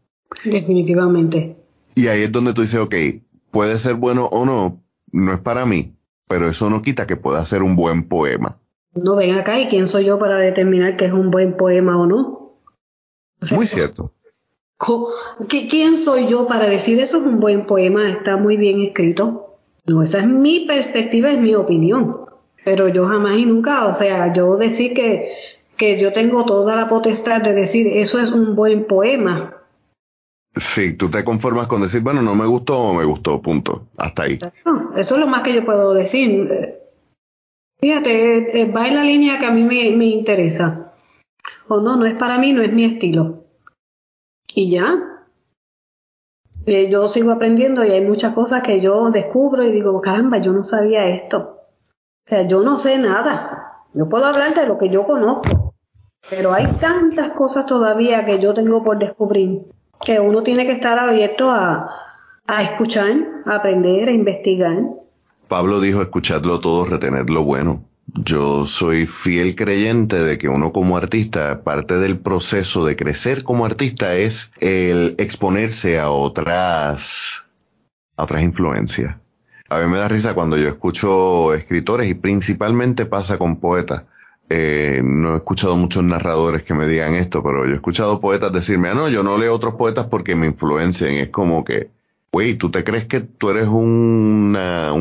Definitivamente. 0.44 1.56
Y 1.94 2.08
ahí 2.08 2.24
es 2.24 2.32
donde 2.32 2.54
tú 2.54 2.62
dices, 2.62 2.80
ok, 2.80 2.96
puede 3.52 3.78
ser 3.78 3.94
bueno 3.94 4.26
o 4.26 4.44
no, 4.44 4.82
no 5.12 5.32
es 5.32 5.40
para 5.42 5.68
mí, 5.68 5.94
pero 6.28 6.50
eso 6.50 6.72
no 6.72 6.82
quita 6.82 7.06
que 7.06 7.18
pueda 7.18 7.46
ser 7.46 7.62
un 7.62 7.76
buen 7.76 8.08
poema. 8.08 8.58
No 8.96 9.16
ven 9.16 9.36
acá 9.36 9.60
y 9.60 9.68
quién 9.68 9.86
soy 9.86 10.06
yo 10.06 10.18
para 10.18 10.38
determinar 10.38 10.98
que 10.98 11.06
es 11.06 11.14
un 11.14 11.30
buen 11.30 11.56
poema 11.56 12.02
o 12.02 12.08
no. 12.08 12.56
Muy 13.52 13.68
cierto. 13.68 14.12
¿Quién 15.48 16.00
soy 16.00 16.26
yo 16.26 16.48
para 16.48 16.66
decir 16.66 17.00
eso 17.00 17.18
es 17.18 17.28
un 17.28 17.40
buen 17.40 17.68
poema, 17.68 18.10
está 18.10 18.38
muy 18.38 18.58
bien 18.58 18.82
escrito? 18.82 19.60
No, 19.86 20.02
esa 20.02 20.18
es 20.22 20.28
mi 20.28 20.62
perspectiva, 20.62 21.30
es 21.30 21.40
mi 21.40 21.54
opinión. 21.54 22.22
Pero 22.66 22.88
yo 22.88 23.06
jamás 23.08 23.38
y 23.38 23.46
nunca, 23.46 23.86
o 23.86 23.94
sea, 23.94 24.34
yo 24.34 24.58
decir 24.58 24.96
que, 24.96 25.41
que 25.82 26.00
yo 26.00 26.12
tengo 26.12 26.46
toda 26.46 26.76
la 26.76 26.88
potestad 26.88 27.42
de 27.42 27.56
decir 27.56 27.88
eso 27.88 28.20
es 28.20 28.32
un 28.32 28.56
buen 28.56 28.86
poema. 28.86 29.58
Sí, 30.56 30.94
tú 30.94 31.10
te 31.10 31.24
conformas 31.24 31.66
con 31.66 31.82
decir, 31.82 32.02
bueno, 32.02 32.22
no 32.22 32.36
me 32.36 32.46
gustó 32.46 32.78
o 32.80 32.94
me 32.94 33.04
gustó, 33.04 33.42
punto. 33.42 33.88
Hasta 33.98 34.24
ahí. 34.24 34.38
eso 34.96 35.16
es 35.16 35.20
lo 35.20 35.26
más 35.26 35.42
que 35.42 35.56
yo 35.56 35.66
puedo 35.66 35.96
decir. 35.96 36.78
Fíjate, 37.80 38.62
eh, 38.62 38.72
va 38.72 38.88
en 38.90 38.96
la 38.96 39.04
línea 39.04 39.40
que 39.40 39.48
a 39.48 39.52
mí 39.52 39.64
me, 39.64 39.90
me 39.98 40.06
interesa 40.06 40.94
o 41.68 41.82
no, 41.82 41.96
no 41.96 42.06
es 42.06 42.14
para 42.14 42.38
mí, 42.38 42.54
no 42.54 42.62
es 42.62 42.72
mi 42.72 42.86
estilo. 42.86 43.46
Y 44.54 44.70
ya. 44.70 44.86
Eh, 46.68 46.92
yo 46.92 47.08
sigo 47.08 47.32
aprendiendo 47.32 47.84
y 47.84 47.90
hay 47.90 48.02
muchas 48.02 48.36
cosas 48.36 48.62
que 48.62 48.82
yo 48.82 49.10
descubro 49.10 49.64
y 49.64 49.72
digo, 49.72 50.00
caramba, 50.00 50.38
yo 50.38 50.54
no 50.54 50.64
sabía 50.64 51.08
esto. 51.08 51.58
O 52.24 52.30
sea, 52.30 52.46
yo 52.46 52.62
no 52.62 52.78
sé 52.78 53.00
nada. 53.00 53.88
Yo 53.96 54.08
puedo 54.08 54.26
hablar 54.26 54.54
de 54.54 54.68
lo 54.68 54.78
que 54.78 54.90
yo 54.90 55.06
conozco, 55.06 55.61
pero 56.30 56.54
hay 56.54 56.68
tantas 56.80 57.32
cosas 57.32 57.66
todavía 57.66 58.26
que 58.26 58.40
yo 58.40 58.54
tengo 58.54 58.84
por 58.84 59.00
descubrir 59.00 59.62
que 60.04 60.20
uno 60.20 60.44
tiene 60.44 60.66
que 60.66 60.72
estar 60.72 60.98
abierto 61.00 61.52
a, 61.52 61.90
escuchar, 62.62 63.14
a 63.46 63.56
aprender, 63.56 64.10
a 64.10 64.12
investigar. 64.12 64.78
Pablo 65.48 65.80
dijo 65.80 66.02
escuchadlo 66.02 66.60
todo, 66.60 66.86
retener 66.86 67.30
lo 67.30 67.44
bueno. 67.44 67.86
Yo 68.08 68.66
soy 68.66 69.06
fiel 69.06 69.56
creyente 69.56 70.18
de 70.22 70.38
que 70.38 70.50
uno 70.50 70.74
como 70.74 70.98
artista, 70.98 71.64
parte 71.64 71.98
del 71.98 72.20
proceso 72.20 72.84
de 72.84 72.96
crecer 72.96 73.44
como 73.44 73.66
artista 73.66 74.16
es 74.16 74.52
el 74.60 75.16
exponerse 75.18 76.00
a 76.00 76.10
otras, 76.10 77.46
a 78.18 78.24
otras 78.24 78.42
influencias. 78.42 79.16
A 79.70 79.80
mí 79.80 79.88
me 79.88 80.00
da 80.00 80.10
risa 80.10 80.34
cuando 80.34 80.58
yo 80.58 80.68
escucho 80.68 81.54
escritores 81.54 82.10
y 82.10 82.14
principalmente 82.16 83.06
pasa 83.06 83.38
con 83.38 83.58
poetas. 83.58 84.04
Eh, 84.54 85.02
no 85.04 85.34
he 85.34 85.38
escuchado 85.38 85.78
muchos 85.78 86.04
narradores 86.04 86.64
que 86.64 86.74
me 86.74 86.88
digan 86.88 87.16
esto, 87.16 87.42
pero 87.42 87.66
yo 87.66 87.72
he 87.72 87.76
escuchado 87.76 88.20
poetas 88.20 88.52
decirme, 88.52 88.90
ah, 88.90 88.94
no, 88.94 89.08
yo 89.08 89.24
no 89.24 89.38
leo 89.38 89.54
otros 89.54 89.76
poetas 89.76 90.08
porque 90.08 90.36
me 90.36 90.48
influencien. 90.48 91.16
Es 91.20 91.30
como 91.30 91.64
que, 91.64 91.90
güey, 92.34 92.56
¿tú 92.56 92.70
te 92.70 92.84
crees 92.84 93.06
que 93.06 93.22
tú 93.22 93.50
eres 93.50 93.68
un 93.68 94.56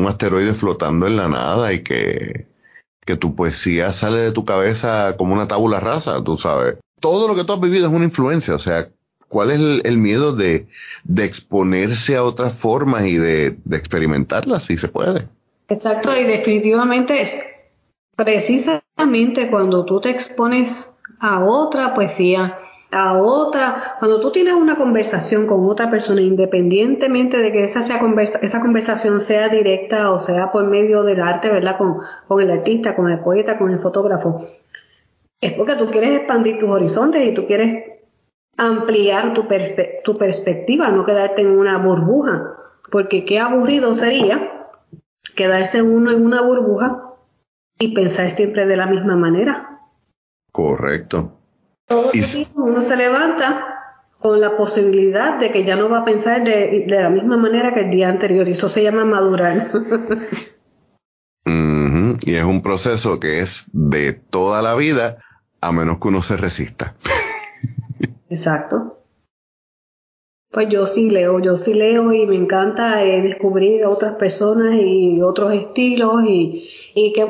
asteroide 0.07 0.53
flotando 0.53 1.07
en 1.07 1.17
la 1.17 1.27
nada 1.27 1.73
y 1.73 1.83
que 1.83 2.51
que 3.05 3.15
tu 3.15 3.35
poesía 3.35 3.91
sale 3.91 4.19
de 4.19 4.31
tu 4.31 4.45
cabeza 4.45 5.15
como 5.17 5.33
una 5.33 5.47
tabula 5.47 5.79
rasa, 5.79 6.23
tú 6.23 6.37
sabes. 6.37 6.77
Todo 6.99 7.27
lo 7.27 7.35
que 7.35 7.43
tú 7.43 7.53
has 7.53 7.59
vivido 7.59 7.87
es 7.87 7.93
una 7.93 8.05
influencia, 8.05 8.53
o 8.53 8.59
sea, 8.59 8.89
¿cuál 9.27 9.51
es 9.51 9.59
el, 9.83 9.97
miedo 9.97 10.35
de, 10.35 10.67
de, 11.03 11.25
exponerse 11.25 12.15
a 12.15 12.23
otras 12.23 12.53
formas 12.53 13.05
y 13.05 13.17
de, 13.17 13.57
de 13.65 13.77
experimentarlas 13.77 14.63
si 14.63 14.77
se 14.77 14.87
puede? 14.87 15.27
Exacto, 15.67 16.15
y 16.15 16.25
definitivamente, 16.25 17.50
precisamente 18.23 19.49
cuando 19.49 19.83
tú 19.83 19.99
te 19.99 20.11
expones 20.11 20.87
a 21.19 21.43
otra 21.43 21.93
poesía, 21.93 22.57
a 22.91 23.13
otra, 23.13 23.95
cuando 23.99 24.19
tú 24.19 24.31
tienes 24.31 24.53
una 24.53 24.75
conversación 24.75 25.47
con 25.47 25.67
otra 25.67 25.89
persona, 25.89 26.21
independientemente 26.21 27.37
de 27.37 27.51
que 27.51 27.63
esa, 27.63 27.79
esa 27.79 28.61
conversación 28.61 29.21
sea 29.21 29.49
directa 29.49 30.11
o 30.11 30.19
sea 30.19 30.51
por 30.51 30.67
medio 30.67 31.03
del 31.03 31.21
arte, 31.21 31.49
¿verdad? 31.49 31.77
Con, 31.77 31.99
con 32.27 32.41
el 32.41 32.51
artista, 32.51 32.95
con 32.95 33.09
el 33.09 33.19
poeta, 33.19 33.57
con 33.57 33.71
el 33.71 33.79
fotógrafo, 33.79 34.47
es 35.39 35.53
porque 35.53 35.75
tú 35.75 35.89
quieres 35.89 36.11
expandir 36.11 36.59
tus 36.59 36.69
horizontes 36.69 37.25
y 37.25 37.33
tú 37.33 37.47
quieres 37.47 37.85
ampliar 38.57 39.33
tu, 39.33 39.47
tu 40.03 40.13
perspectiva, 40.15 40.89
no 40.89 41.05
quedarte 41.05 41.41
en 41.41 41.57
una 41.57 41.79
burbuja, 41.79 42.55
porque 42.91 43.23
qué 43.23 43.39
aburrido 43.39 43.95
sería 43.95 44.67
quedarse 45.35 45.81
uno 45.81 46.11
en 46.11 46.23
una 46.23 46.41
burbuja 46.41 47.10
y 47.81 47.93
pensar 47.93 48.29
siempre 48.29 48.67
de 48.67 48.77
la 48.77 48.85
misma 48.85 49.15
manera. 49.15 49.79
Correcto. 50.51 51.37
Todo 51.87 52.11
uno 52.55 52.81
se 52.81 52.95
levanta 52.95 53.67
con 54.19 54.39
la 54.39 54.55
posibilidad 54.55 55.39
de 55.39 55.51
que 55.51 55.65
ya 55.65 55.75
no 55.75 55.89
va 55.89 55.99
a 55.99 56.05
pensar 56.05 56.43
de, 56.43 56.85
la 56.87 57.09
misma 57.09 57.37
manera 57.37 57.73
que 57.73 57.81
el 57.81 57.89
día 57.89 58.07
anterior, 58.07 58.47
y 58.47 58.51
eso 58.51 58.69
se 58.69 58.83
llama 58.83 59.03
madurar. 59.03 59.71
Y 62.23 62.35
es 62.35 62.43
un 62.43 62.61
proceso 62.61 63.19
que 63.19 63.39
es 63.39 63.65
de 63.71 64.13
toda 64.13 64.61
la 64.61 64.75
vida, 64.75 65.17
a 65.59 65.71
menos 65.71 65.99
que 65.99 66.09
uno 66.09 66.21
se 66.21 66.37
resista. 66.37 66.95
Exacto. 68.29 68.99
Pues 70.51 70.67
yo 70.69 70.85
sí 70.85 71.09
leo, 71.09 71.39
yo 71.39 71.57
sí 71.57 71.73
leo 71.73 72.11
y 72.11 72.25
me 72.27 72.35
encanta 72.35 73.03
eh, 73.03 73.21
descubrir 73.21 73.85
otras 73.85 74.15
personas 74.15 74.75
y 74.75 75.21
otros 75.21 75.53
estilos 75.53 76.23
y, 76.27 76.69
y 76.93 77.13
que, 77.13 77.25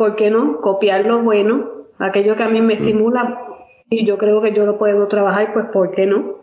¿por 0.00 0.16
qué 0.16 0.30
no? 0.30 0.62
Copiar 0.62 1.04
lo 1.04 1.20
bueno, 1.20 1.88
aquello 1.98 2.34
que 2.34 2.42
a 2.42 2.48
mí 2.48 2.62
me 2.62 2.74
mm. 2.74 2.78
estimula 2.78 3.46
y 3.90 4.06
yo 4.06 4.16
creo 4.16 4.40
que 4.40 4.54
yo 4.54 4.64
lo 4.64 4.78
puedo 4.78 5.06
trabajar, 5.08 5.52
pues 5.52 5.66
¿por 5.70 5.94
qué 5.94 6.06
no? 6.06 6.38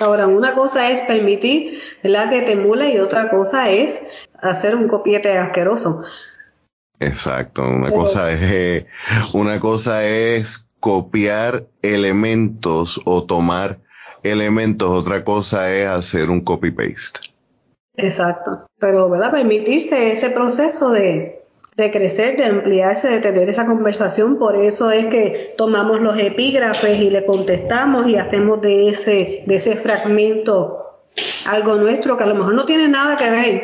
Ahora, 0.00 0.26
una 0.26 0.54
cosa 0.54 0.90
es 0.90 1.02
permitir 1.02 1.78
la 2.02 2.30
que 2.30 2.40
te 2.40 2.54
y 2.54 2.98
otra 2.98 3.28
cosa 3.28 3.68
es 3.68 4.06
hacer 4.40 4.74
un 4.74 4.88
copiete 4.88 5.36
asqueroso. 5.36 6.02
Exacto, 6.98 7.60
una 7.60 7.90
cosa 7.90 8.32
es 8.32 8.86
una 9.34 9.60
cosa 9.60 10.06
es 10.06 10.66
copiar 10.80 11.66
elementos 11.82 13.02
o 13.04 13.24
tomar 13.24 13.80
elementos, 14.22 14.90
otra 14.90 15.24
cosa 15.24 15.74
es 15.74 15.88
hacer 15.88 16.30
un 16.30 16.40
copy 16.40 16.70
paste. 16.70 17.20
Exacto, 17.98 18.66
pero 18.78 19.10
¿verdad? 19.10 19.30
permitirse 19.30 20.10
ese 20.12 20.30
proceso 20.30 20.90
de, 20.90 21.35
de 21.76 21.90
crecer, 21.90 22.36
de 22.38 22.46
ampliarse, 22.46 23.08
de 23.08 23.20
tener 23.20 23.48
esa 23.48 23.66
conversación. 23.66 24.38
Por 24.38 24.56
eso 24.56 24.90
es 24.90 25.06
que 25.06 25.54
tomamos 25.58 26.00
los 26.00 26.18
epígrafes 26.18 26.98
y 26.98 27.10
le 27.10 27.26
contestamos 27.26 28.08
y 28.08 28.16
hacemos 28.16 28.60
de 28.62 28.88
ese, 28.88 29.44
de 29.46 29.56
ese 29.56 29.76
fragmento 29.76 30.82
algo 31.46 31.76
nuestro 31.76 32.16
que 32.16 32.24
a 32.24 32.26
lo 32.26 32.34
mejor 32.34 32.54
no 32.54 32.64
tiene 32.64 32.88
nada 32.88 33.16
que 33.16 33.30
ver. 33.30 33.62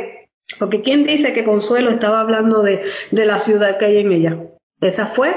Porque 0.58 0.82
¿quién 0.82 1.04
dice 1.04 1.32
que 1.32 1.44
Consuelo 1.44 1.90
estaba 1.90 2.20
hablando 2.20 2.62
de, 2.62 2.82
de 3.10 3.26
la 3.26 3.38
ciudad 3.38 3.78
que 3.78 3.86
hay 3.86 3.98
en 3.98 4.12
ella? 4.12 4.38
Esa 4.80 5.06
fue 5.06 5.30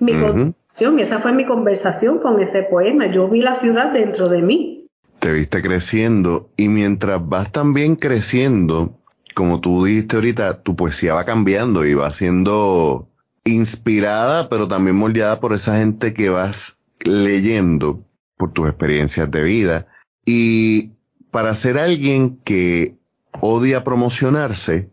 mi 0.00 0.12
conversación, 0.18 0.98
esa 1.00 1.20
fue 1.20 1.32
mi 1.32 1.44
conversación 1.44 2.18
con 2.18 2.40
ese 2.40 2.62
poema. 2.62 3.06
Yo 3.12 3.28
vi 3.28 3.42
la 3.42 3.54
ciudad 3.54 3.92
dentro 3.92 4.28
de 4.28 4.42
mí. 4.42 4.88
Te 5.18 5.30
viste 5.30 5.60
creciendo 5.60 6.48
y 6.56 6.68
mientras 6.68 7.26
vas 7.26 7.52
también 7.52 7.96
creciendo, 7.96 8.98
como 9.34 9.60
tú 9.60 9.84
dijiste 9.84 10.16
ahorita, 10.16 10.62
tu 10.62 10.76
poesía 10.76 11.14
va 11.14 11.24
cambiando 11.24 11.84
y 11.84 11.94
va 11.94 12.10
siendo 12.10 13.08
inspirada, 13.44 14.48
pero 14.48 14.68
también 14.68 14.96
moldeada 14.96 15.40
por 15.40 15.52
esa 15.52 15.78
gente 15.78 16.14
que 16.14 16.30
vas 16.30 16.78
leyendo, 17.00 18.04
por 18.36 18.52
tus 18.52 18.68
experiencias 18.68 19.30
de 19.30 19.42
vida. 19.42 19.86
Y 20.24 20.92
para 21.30 21.54
ser 21.54 21.78
alguien 21.78 22.38
que 22.44 22.96
odia 23.40 23.84
promocionarse, 23.84 24.88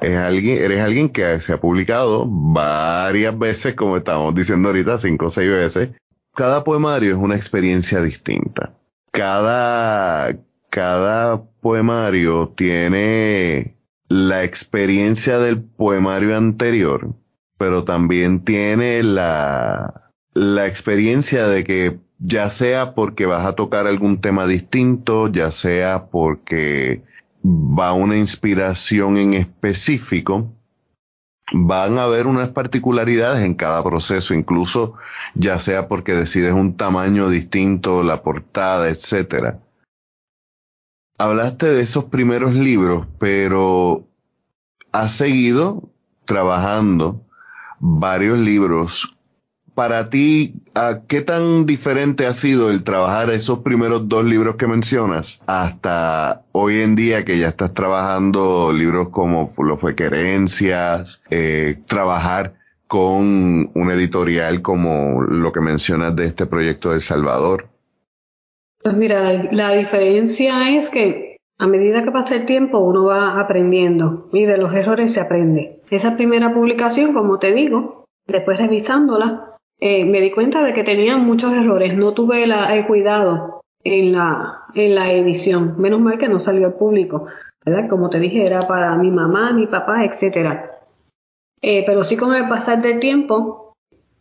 es 0.00 0.16
alguien, 0.16 0.58
eres 0.58 0.80
alguien 0.80 1.08
que 1.08 1.40
se 1.40 1.52
ha 1.52 1.60
publicado 1.60 2.26
varias 2.28 3.36
veces, 3.36 3.74
como 3.74 3.96
estamos 3.96 4.34
diciendo 4.34 4.68
ahorita, 4.68 4.98
cinco 4.98 5.26
o 5.26 5.30
seis 5.30 5.50
veces. 5.50 5.90
Cada 6.34 6.62
poemario 6.62 7.10
es 7.10 7.16
una 7.16 7.34
experiencia 7.34 8.00
distinta. 8.00 8.72
Cada, 9.10 10.38
cada 10.70 11.42
poemario 11.60 12.52
tiene 12.56 13.76
la 14.10 14.42
experiencia 14.42 15.38
del 15.38 15.62
poemario 15.62 16.36
anterior, 16.36 17.14
pero 17.56 17.84
también 17.84 18.42
tiene 18.42 19.04
la, 19.04 20.10
la 20.34 20.66
experiencia 20.66 21.46
de 21.46 21.62
que 21.62 22.00
ya 22.18 22.50
sea 22.50 22.96
porque 22.96 23.26
vas 23.26 23.46
a 23.46 23.52
tocar 23.52 23.86
algún 23.86 24.20
tema 24.20 24.48
distinto, 24.48 25.28
ya 25.28 25.52
sea 25.52 26.08
porque 26.10 27.04
va 27.44 27.92
una 27.92 28.16
inspiración 28.16 29.16
en 29.16 29.34
específico, 29.34 30.56
van 31.52 31.96
a 31.96 32.02
haber 32.02 32.26
unas 32.26 32.48
particularidades 32.48 33.44
en 33.44 33.54
cada 33.54 33.84
proceso, 33.84 34.34
incluso 34.34 34.94
ya 35.36 35.60
sea 35.60 35.86
porque 35.86 36.14
decides 36.14 36.52
un 36.52 36.76
tamaño 36.76 37.28
distinto, 37.28 38.02
la 38.02 38.24
portada, 38.24 38.88
etcétera 38.88 39.60
hablaste 41.20 41.66
de 41.66 41.82
esos 41.82 42.04
primeros 42.04 42.54
libros, 42.54 43.06
pero 43.18 44.08
has 44.90 45.12
seguido 45.12 45.90
trabajando 46.24 47.26
varios 47.78 48.38
libros. 48.38 49.10
Para 49.74 50.08
ti, 50.08 50.54
¿qué 51.08 51.20
tan 51.20 51.66
diferente 51.66 52.26
ha 52.26 52.32
sido 52.32 52.70
el 52.70 52.84
trabajar 52.84 53.30
esos 53.30 53.60
primeros 53.60 54.08
dos 54.08 54.24
libros 54.24 54.56
que 54.56 54.66
mencionas 54.66 55.42
hasta 55.46 56.42
hoy 56.52 56.80
en 56.80 56.96
día 56.96 57.24
que 57.24 57.38
ya 57.38 57.48
estás 57.48 57.74
trabajando 57.74 58.72
libros 58.72 59.10
como 59.10 59.52
lo 59.58 59.76
fue 59.76 59.94
Querencias, 59.94 61.20
eh, 61.30 61.82
trabajar 61.86 62.54
con 62.86 63.70
un 63.74 63.90
editorial 63.90 64.62
como 64.62 65.22
lo 65.22 65.52
que 65.52 65.60
mencionas 65.60 66.16
de 66.16 66.26
este 66.26 66.46
proyecto 66.46 66.92
de 66.92 67.00
Salvador? 67.00 67.69
Pues 68.82 68.96
mira, 68.96 69.20
la, 69.52 69.72
diferencia 69.72 70.76
es 70.76 70.88
que 70.88 71.36
a 71.58 71.66
medida 71.66 72.02
que 72.02 72.10
pasa 72.10 72.34
el 72.34 72.46
tiempo 72.46 72.78
uno 72.78 73.04
va 73.04 73.38
aprendiendo 73.38 74.28
y 74.32 74.46
de 74.46 74.56
los 74.56 74.74
errores 74.74 75.12
se 75.12 75.20
aprende. 75.20 75.82
Esa 75.90 76.16
primera 76.16 76.54
publicación, 76.54 77.12
como 77.12 77.38
te 77.38 77.52
digo, 77.52 78.06
después 78.26 78.58
revisándola, 78.58 79.56
eh, 79.80 80.06
me 80.06 80.20
di 80.20 80.30
cuenta 80.30 80.62
de 80.64 80.72
que 80.72 80.84
tenía 80.84 81.18
muchos 81.18 81.52
errores. 81.52 81.94
No 81.94 82.14
tuve 82.14 82.44
el 82.44 82.86
cuidado 82.86 83.60
en 83.84 84.12
la, 84.12 84.62
en 84.74 84.94
la 84.94 85.12
edición. 85.12 85.74
Menos 85.78 86.00
mal 86.00 86.18
que 86.18 86.28
no 86.28 86.38
salió 86.38 86.66
al 86.66 86.74
público. 86.74 87.26
¿verdad? 87.64 87.88
Como 87.88 88.08
te 88.08 88.18
dije, 88.18 88.46
era 88.46 88.62
para 88.62 88.96
mi 88.96 89.10
mamá, 89.10 89.52
mi 89.52 89.66
papá, 89.66 90.04
etcétera. 90.04 90.78
Eh, 91.60 91.84
pero 91.84 92.04
sí 92.04 92.16
con 92.16 92.34
el 92.34 92.48
pasar 92.48 92.80
del 92.80 93.00
tiempo 93.00 93.69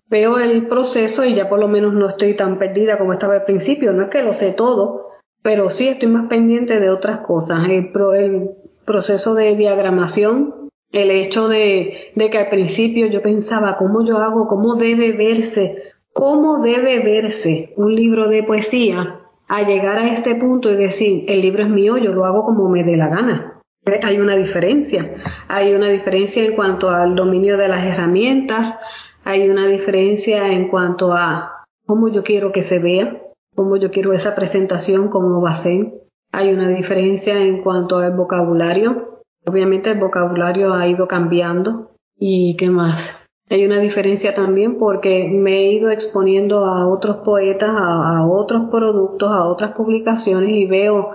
veo 0.10 0.40
el 0.40 0.68
proceso 0.68 1.24
y 1.26 1.36
ya 1.36 1.50
por 1.50 1.60
lo 1.60 1.68
menos 1.68 1.94
no 1.94 2.10
estoy 2.10 2.36
tan 2.36 2.58
perdida 2.58 2.98
como 2.98 3.14
estaba 3.14 3.36
al 3.36 3.46
principio. 3.46 3.94
No 3.94 4.04
es 4.04 4.10
que 4.10 4.24
lo 4.24 4.34
sé 4.34 4.52
todo, 4.52 5.10
pero 5.42 5.70
sí 5.70 5.88
estoy 5.88 6.10
más 6.10 6.28
pendiente 6.28 6.80
de 6.80 6.90
otras 6.90 7.20
cosas. 7.20 7.66
El, 7.66 7.92
el 8.16 8.50
proceso 8.86 9.36
de 9.36 9.56
diagramación, 9.56 10.70
el 10.92 11.12
hecho 11.12 11.48
de, 11.48 12.12
de, 12.16 12.30
que 12.30 12.38
al 12.40 12.50
principio 12.50 13.08
yo 13.08 13.22
pensaba 13.22 13.78
cómo 13.78 14.06
yo 14.06 14.18
hago, 14.18 14.48
cómo 14.48 14.76
debe 14.76 15.12
verse, 15.12 15.84
cómo 16.14 16.62
debe 16.62 17.00
verse 17.00 17.74
un 17.78 17.96
libro 17.96 18.28
de 18.28 18.44
poesía 18.44 19.22
a 19.48 19.64
llegar 19.64 19.98
a 20.00 20.14
este 20.14 20.36
punto 20.36 20.72
y 20.72 20.76
decir, 20.76 21.26
el 21.28 21.42
libro 21.42 21.64
es 21.64 21.70
mío, 21.70 21.98
yo 21.98 22.14
lo 22.14 22.26
hago 22.26 22.46
como 22.46 22.70
me 22.70 22.84
dé 22.84 22.98
la 22.98 23.08
gana. 23.08 23.62
Hay 24.04 24.20
una 24.20 24.36
diferencia. 24.36 25.16
Hay 25.48 25.74
una 25.74 25.88
diferencia 25.90 26.44
en 26.44 26.56
cuanto 26.56 26.90
al 26.92 27.16
dominio 27.16 27.58
de 27.58 27.68
las 27.68 27.84
herramientas, 27.86 28.78
hay 29.24 29.50
una 29.50 29.68
diferencia 29.68 30.52
en 30.52 30.70
cuanto 30.70 31.14
a 31.14 31.66
cómo 31.86 32.10
yo 32.10 32.24
quiero 32.24 32.52
que 32.52 32.64
se 32.64 32.80
vea, 32.80 33.22
cómo 33.56 33.78
yo 33.78 33.92
quiero 33.92 34.14
esa 34.14 34.36
presentación, 34.36 35.10
cómo 35.10 35.42
va 35.42 35.52
a 35.52 35.56
ser. 35.56 35.94
Hay 36.32 36.54
una 36.54 36.70
diferencia 36.70 37.40
en 37.42 37.62
cuanto 37.62 37.98
al 37.98 38.16
vocabulario. 38.16 39.22
Obviamente 39.46 39.92
el 39.92 40.00
vocabulario 40.00 40.74
ha 40.74 40.88
ido 40.88 41.08
cambiando. 41.08 41.92
¿Y 42.18 42.56
qué 42.58 42.70
más? 42.70 43.18
Hay 43.50 43.66
una 43.66 43.80
diferencia 43.80 44.36
también 44.36 44.78
porque 44.78 45.28
me 45.28 45.58
he 45.58 45.72
ido 45.74 45.90
exponiendo 45.90 46.66
a 46.66 46.88
otros 46.88 47.18
poetas, 47.18 47.72
a, 47.72 48.18
a 48.18 48.28
otros 48.28 48.70
productos, 48.70 49.32
a 49.32 49.46
otras 49.46 49.74
publicaciones 49.74 50.52
y 50.52 50.66
veo 50.66 51.12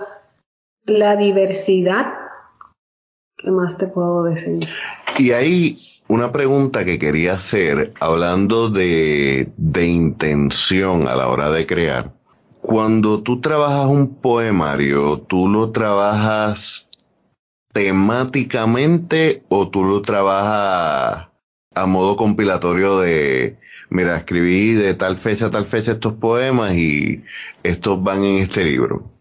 la 0.85 1.15
diversidad. 1.15 2.13
¿Qué 3.37 3.51
más 3.51 3.77
te 3.77 3.87
puedo 3.87 4.23
decir? 4.23 4.67
Y 5.17 5.31
ahí 5.31 5.77
una 6.07 6.31
pregunta 6.31 6.85
que 6.85 6.99
quería 6.99 7.33
hacer, 7.33 7.93
hablando 7.99 8.69
de, 8.69 9.51
de 9.57 9.87
intención 9.87 11.07
a 11.07 11.15
la 11.15 11.27
hora 11.27 11.49
de 11.51 11.65
crear. 11.65 12.13
Cuando 12.61 13.21
tú 13.21 13.41
trabajas 13.41 13.87
un 13.87 14.15
poemario, 14.15 15.19
¿tú 15.19 15.47
lo 15.47 15.71
trabajas 15.71 16.89
temáticamente 17.73 19.43
o 19.49 19.69
tú 19.69 19.83
lo 19.83 20.01
trabajas 20.01 21.27
a 21.73 21.85
modo 21.85 22.15
compilatorio 22.15 22.99
de, 22.99 23.57
mira, 23.89 24.17
escribí 24.17 24.73
de 24.73 24.93
tal 24.93 25.17
fecha 25.17 25.47
a 25.47 25.51
tal 25.51 25.65
fecha 25.65 25.93
estos 25.93 26.13
poemas 26.13 26.73
y 26.73 27.23
estos 27.63 28.01
van 28.01 28.23
en 28.23 28.43
este 28.43 28.63
libro? 28.63 29.11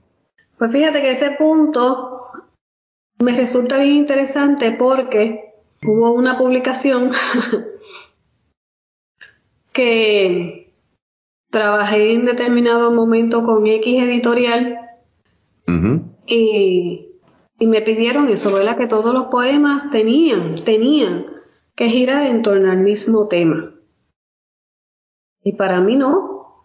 Pues 0.59 0.71
fíjate 0.71 1.03
que 1.03 1.11
ese 1.11 1.33
punto 1.33 2.29
me 3.19 3.33
resulta 3.33 3.79
bien 3.79 3.95
interesante 3.95 4.71
porque 4.73 5.54
hubo 5.85 6.13
una 6.13 6.39
publicación 6.39 7.11
que 9.73 10.73
trabajé 11.51 12.15
en 12.15 12.25
determinado 12.25 12.93
momento 12.93 13.45
con 13.45 13.67
X 13.67 14.03
editorial 14.03 14.81
y, 16.27 17.19
y, 17.59 17.67
me 17.67 17.83
pidieron 17.83 18.29
eso, 18.29 18.53
¿verdad? 18.53 18.79
Que 18.79 18.87
todos 18.87 19.13
los 19.13 19.27
poemas 19.27 19.91
tenían, 19.91 20.55
tenían 20.55 21.27
que 21.75 21.89
girar 21.89 22.27
en 22.27 22.43
torno 22.43 22.71
al 22.71 22.79
mismo 22.79 23.29
tema. 23.29 23.75
Y 25.43 25.53
para 25.53 25.81
mí 25.81 25.97
no. 25.97 26.65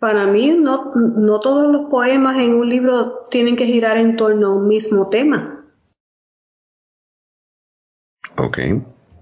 Para 0.00 0.26
mí 0.26 0.50
no, 0.50 0.92
no 0.94 1.40
todos 1.40 1.70
los 1.70 1.90
poemas 1.90 2.38
en 2.38 2.54
un 2.54 2.68
libro 2.68 3.26
tienen 3.30 3.56
que 3.56 3.66
girar 3.66 3.98
en 3.98 4.16
torno 4.16 4.48
a 4.48 4.56
un 4.56 4.68
mismo 4.68 5.08
tema. 5.08 5.53
Ok. 8.44 8.58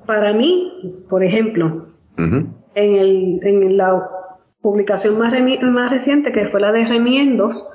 Para 0.06 0.32
mí, 0.32 1.04
por 1.08 1.22
ejemplo, 1.22 1.86
en, 2.16 2.54
el, 2.74 3.40
en 3.42 3.76
la 3.76 4.08
publicación 4.60 5.18
más, 5.18 5.32
más 5.62 5.90
reciente, 5.90 6.32
que 6.32 6.46
fue 6.46 6.60
la 6.60 6.72
de 6.72 6.84
Remiendos, 6.84 7.68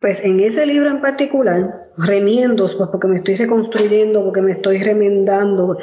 Pues 0.00 0.22
en 0.22 0.40
ese 0.40 0.66
libro 0.66 0.90
en 0.90 1.00
particular, 1.00 1.90
remiendos, 1.96 2.74
pues 2.74 2.90
porque 2.90 3.08
me 3.08 3.16
estoy 3.16 3.36
reconstruyendo, 3.36 4.22
porque 4.24 4.42
me 4.42 4.52
estoy 4.52 4.82
remendando, 4.82 5.78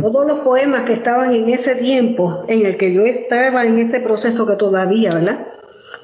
todos 0.00 0.26
los 0.26 0.40
poemas 0.40 0.82
que 0.82 0.94
estaban 0.94 1.32
en 1.32 1.50
ese 1.50 1.76
tiempo, 1.76 2.44
en 2.48 2.66
el 2.66 2.76
que 2.76 2.92
yo 2.92 3.02
estaba 3.02 3.64
en 3.64 3.78
ese 3.78 4.00
proceso 4.00 4.46
que 4.46 4.56
todavía, 4.56 5.10
¿verdad? 5.12 5.46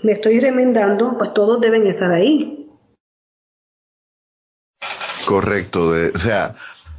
Me 0.02 0.12
estoy 0.12 0.38
remendando, 0.38 1.16
pues 1.18 1.32
todos 1.32 1.60
deben 1.60 1.86
estar 1.86 2.12
ahí. 2.12 2.70
Correcto, 5.26 5.88
o 6.14 6.18
sea, 6.18 6.54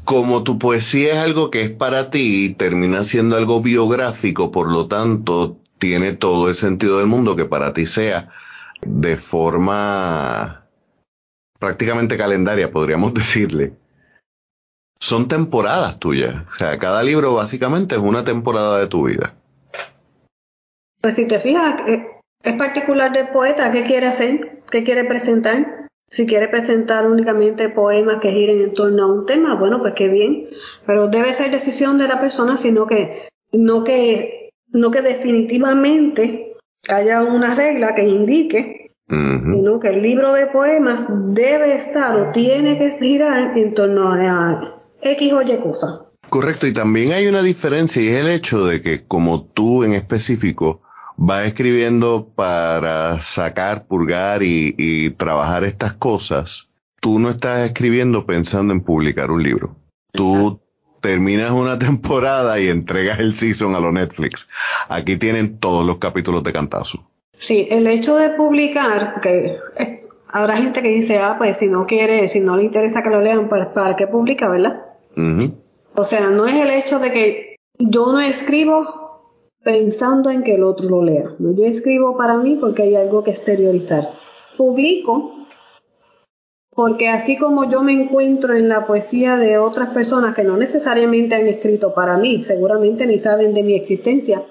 como 0.07 0.41
tu 0.41 0.57
poesía 0.57 1.15
es 1.15 1.19
algo 1.19 1.51
que 1.51 1.63
es 1.63 1.69
para 1.69 2.09
ti, 2.09 2.55
termina 2.57 3.03
siendo 3.03 3.35
algo 3.35 3.61
biográfico, 3.61 4.53
por 4.53 4.71
lo 4.71 4.87
tanto, 4.87 5.57
tiene 5.79 6.13
todo 6.13 6.47
el 6.47 6.55
sentido 6.55 6.99
del 6.99 7.07
mundo 7.07 7.35
que 7.35 7.43
para 7.43 7.73
ti 7.73 7.85
sea 7.85 8.29
de 8.81 9.17
forma 9.17 10.65
prácticamente 11.59 12.17
calendaria, 12.17 12.71
podríamos 12.71 13.13
decirle. 13.15 13.73
Son 14.97 15.27
temporadas 15.27 15.99
tuyas. 15.99 16.45
O 16.51 16.53
sea, 16.53 16.79
cada 16.79 17.03
libro 17.03 17.33
básicamente 17.33 17.95
es 17.95 18.01
una 18.01 18.23
temporada 18.23 18.79
de 18.79 18.87
tu 18.87 19.07
vida. 19.07 19.33
Pues 21.01 21.15
si 21.15 21.27
te 21.27 21.41
fijas, 21.41 21.81
eh, 21.85 22.07
es 22.43 22.55
particular 22.55 23.11
del 23.11 23.27
poeta, 23.27 23.73
¿qué 23.73 23.83
quiere 23.83 24.07
hacer? 24.07 24.63
¿Qué 24.71 24.85
quiere 24.85 25.03
presentar? 25.03 25.86
Si 26.09 26.25
quiere 26.25 26.47
presentar 26.47 27.05
únicamente 27.05 27.69
poemas 27.69 28.19
que 28.19 28.31
giren 28.31 28.61
en 28.61 28.73
torno 28.73 29.03
a 29.03 29.13
un 29.13 29.25
tema, 29.25 29.55
bueno, 29.55 29.79
pues 29.79 29.93
qué 29.93 30.07
bien. 30.07 30.47
Pero 30.85 31.07
debe 31.07 31.33
ser 31.33 31.51
decisión 31.51 31.97
de 31.97 32.07
la 32.07 32.19
persona, 32.19 32.57
sino 32.57 32.87
que 32.87 33.27
no 33.51 33.83
que 33.83 34.51
no 34.69 34.91
que 34.91 35.01
definitivamente 35.01 36.55
haya 36.89 37.23
una 37.23 37.55
regla 37.55 37.95
que 37.95 38.03
indique, 38.03 38.95
sino 39.09 39.79
que 39.79 39.89
el 39.89 40.01
libro 40.01 40.33
de 40.33 40.47
poemas 40.47 41.07
debe 41.09 41.75
estar 41.75 42.15
o 42.15 42.31
tiene 42.31 42.77
que 42.77 42.91
girar 42.91 43.57
en 43.57 43.73
torno 43.73 44.11
a 44.11 44.83
X 45.01 45.33
o 45.33 45.41
Y 45.41 45.57
cosa. 45.61 46.07
Correcto, 46.29 46.67
y 46.67 46.73
también 46.73 47.13
hay 47.13 47.27
una 47.27 47.41
diferencia 47.41 48.01
y 48.01 48.09
es 48.09 48.15
el 48.15 48.31
hecho 48.31 48.65
de 48.65 48.81
que 48.81 49.05
como 49.05 49.45
tú 49.45 49.83
en 49.83 49.93
específico 49.93 50.81
vas 51.17 51.47
escribiendo 51.47 52.31
para 52.35 53.19
sacar, 53.21 53.87
purgar 53.87 54.43
y, 54.43 55.09
trabajar 55.17 55.63
estas 55.63 55.93
cosas, 55.93 56.69
tú 57.01 57.19
no 57.19 57.29
estás 57.31 57.65
escribiendo 57.65 58.25
pensando 58.25 58.73
en 58.73 58.81
publicar 58.81 59.31
un 59.31 59.43
libro. 59.43 59.75
Tú 60.11 60.61
terminas 61.01 61.51
una 61.51 61.77
temporada 61.79 62.59
y 62.59 62.69
entregas 62.69 63.19
el 63.19 63.33
season 63.33 63.75
a 63.75 63.79
los 63.79 63.91
Netflix. 63.91 64.47
Aquí 64.87 65.17
tienen 65.17 65.57
todos 65.57 65.85
los 65.85 65.97
capítulos 65.97 66.43
de 66.43 66.53
Cantazo. 66.53 67.09
Sí, 67.35 67.67
el 67.69 67.85
hecho 67.87 68.15
de 68.15 68.29
publicar, 68.31 69.19
que 69.21 69.59
habrá 70.27 70.57
gente 70.57 70.81
que 70.81 70.89
dice, 70.89 71.19
ah, 71.19 71.35
pues 71.37 71.57
si 71.57 71.67
no 71.67 71.85
quiere, 71.85 72.27
si 72.27 72.39
no 72.39 72.57
le 72.57 72.63
interesa 72.63 73.03
que 73.03 73.09
lo 73.09 73.21
lean, 73.21 73.49
pues 73.49 73.65
para 73.67 73.95
qué 73.95 74.07
publica, 74.07 74.47
¿verdad? 74.47 74.83
O 75.95 76.03
sea, 76.03 76.29
no 76.29 76.45
es 76.45 76.53
el 76.53 76.69
hecho 76.69 76.99
de 76.99 77.11
que 77.11 77.55
yo 77.79 78.11
no 78.11 78.19
escribo 78.19 79.06
pensando 79.67 80.29
en 80.29 80.43
que 80.43 80.55
el 80.55 80.63
otro 80.63 80.87
lo 80.87 81.03
lea. 81.03 81.35
Yo 81.39 81.65
escribo 81.65 82.15
para 82.15 82.37
mí 82.37 82.55
porque 82.55 82.83
hay 82.83 82.95
algo 82.95 83.25
que 83.25 83.31
exteriorizar. 83.31 84.13
Publico 84.55 85.33
porque 86.69 87.09
así 87.09 87.37
como 87.37 87.69
yo 87.69 87.83
me 87.83 87.91
encuentro 87.91 88.55
en 88.55 88.69
la 88.69 88.87
poesía 88.87 89.35
de 89.35 89.57
otras 89.57 89.89
personas 89.89 90.35
que 90.35 90.45
no 90.45 90.55
necesariamente 90.55 91.35
han 91.35 91.47
escrito 91.47 91.93
para 91.93 92.17
mí, 92.17 92.43
seguramente 92.43 93.07
ni 93.07 93.19
saben 93.19 93.53
de 93.53 93.63
mi 93.63 93.73
existencia, 93.73 94.45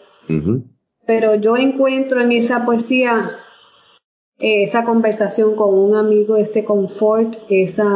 pero 1.07 1.37
yo 1.37 1.57
encuentro 1.57 2.21
en 2.21 2.33
esa 2.33 2.67
poesía 2.67 3.39
eh, 4.39 4.65
esa 4.65 4.85
conversación 4.85 5.57
con 5.57 5.73
un 5.73 5.97
amigo, 5.97 6.37
ese 6.37 6.67
confort, 6.67 7.37
esa... 7.49 7.87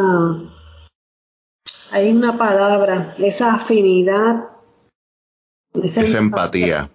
Hay 1.90 2.12
una 2.12 2.38
palabra, 2.38 3.16
esa 3.18 3.54
afinidad. 3.54 4.44
Esa, 5.74 6.18
empatía. 6.18 6.88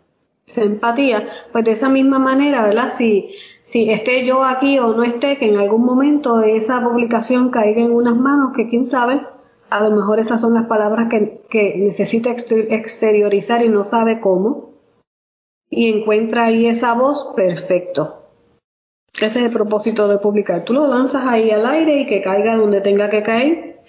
Esa 0.47 0.63
empatía. 0.63 1.27
Pues 1.51 1.65
de 1.65 1.71
esa 1.71 1.89
misma 1.89 2.19
manera, 2.19 2.63
¿verdad? 2.63 2.91
Si, 2.91 3.35
si 3.61 3.89
esté 3.89 4.25
yo 4.25 4.43
aquí 4.43 4.79
o 4.79 4.95
no 4.95 5.03
esté, 5.03 5.37
que 5.37 5.47
en 5.47 5.57
algún 5.57 5.83
momento 5.83 6.41
esa 6.41 6.83
publicación 6.83 7.49
caiga 7.49 7.81
en 7.81 7.91
unas 7.91 8.15
manos, 8.15 8.53
que 8.55 8.69
quién 8.69 8.87
sabe, 8.87 9.21
a 9.69 9.81
lo 9.81 9.95
mejor 9.95 10.19
esas 10.19 10.41
son 10.41 10.53
las 10.53 10.65
palabras 10.65 11.07
que, 11.09 11.41
que 11.49 11.75
necesita 11.77 12.29
exteriorizar 12.29 13.63
y 13.65 13.69
no 13.69 13.83
sabe 13.83 14.21
cómo 14.21 14.75
y 15.69 15.91
encuentra 15.91 16.45
ahí 16.45 16.67
esa 16.67 16.93
voz, 16.93 17.33
perfecto. 17.35 18.21
Ese 19.13 19.39
es 19.39 19.45
el 19.45 19.51
propósito 19.51 20.07
de 20.07 20.17
publicar. 20.17 20.65
Tú 20.65 20.73
lo 20.73 20.87
lanzas 20.87 21.25
ahí 21.25 21.49
al 21.51 21.65
aire 21.65 22.01
y 22.01 22.05
que 22.05 22.21
caiga 22.21 22.55
donde 22.55 22.81
tenga 22.81 23.09
que 23.09 23.23
caer 23.23 23.81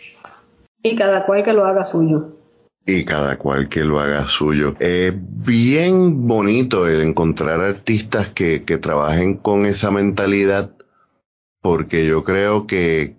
y 0.83 0.97
cada 0.97 1.27
cual 1.27 1.45
que 1.45 1.53
lo 1.53 1.64
haga 1.64 1.85
suyo. 1.85 2.36
Y 2.87 3.05
cada 3.05 3.37
cual 3.37 3.68
que 3.68 3.83
lo 3.83 3.99
haga 3.99 4.29
suyo. 4.29 4.77
Es 4.79 5.12
bien 5.16 6.27
bonito 6.27 6.87
el 6.87 7.03
encontrar 7.03 7.61
artistas 7.61 8.29
que, 8.29 8.62
que 8.62 8.79
trabajen 8.79 9.35
con 9.35 9.66
esa 9.66 9.90
mentalidad 9.90 10.70
porque 11.66 12.07
yo 12.07 12.22
creo 12.22 12.68
que, 12.68 13.16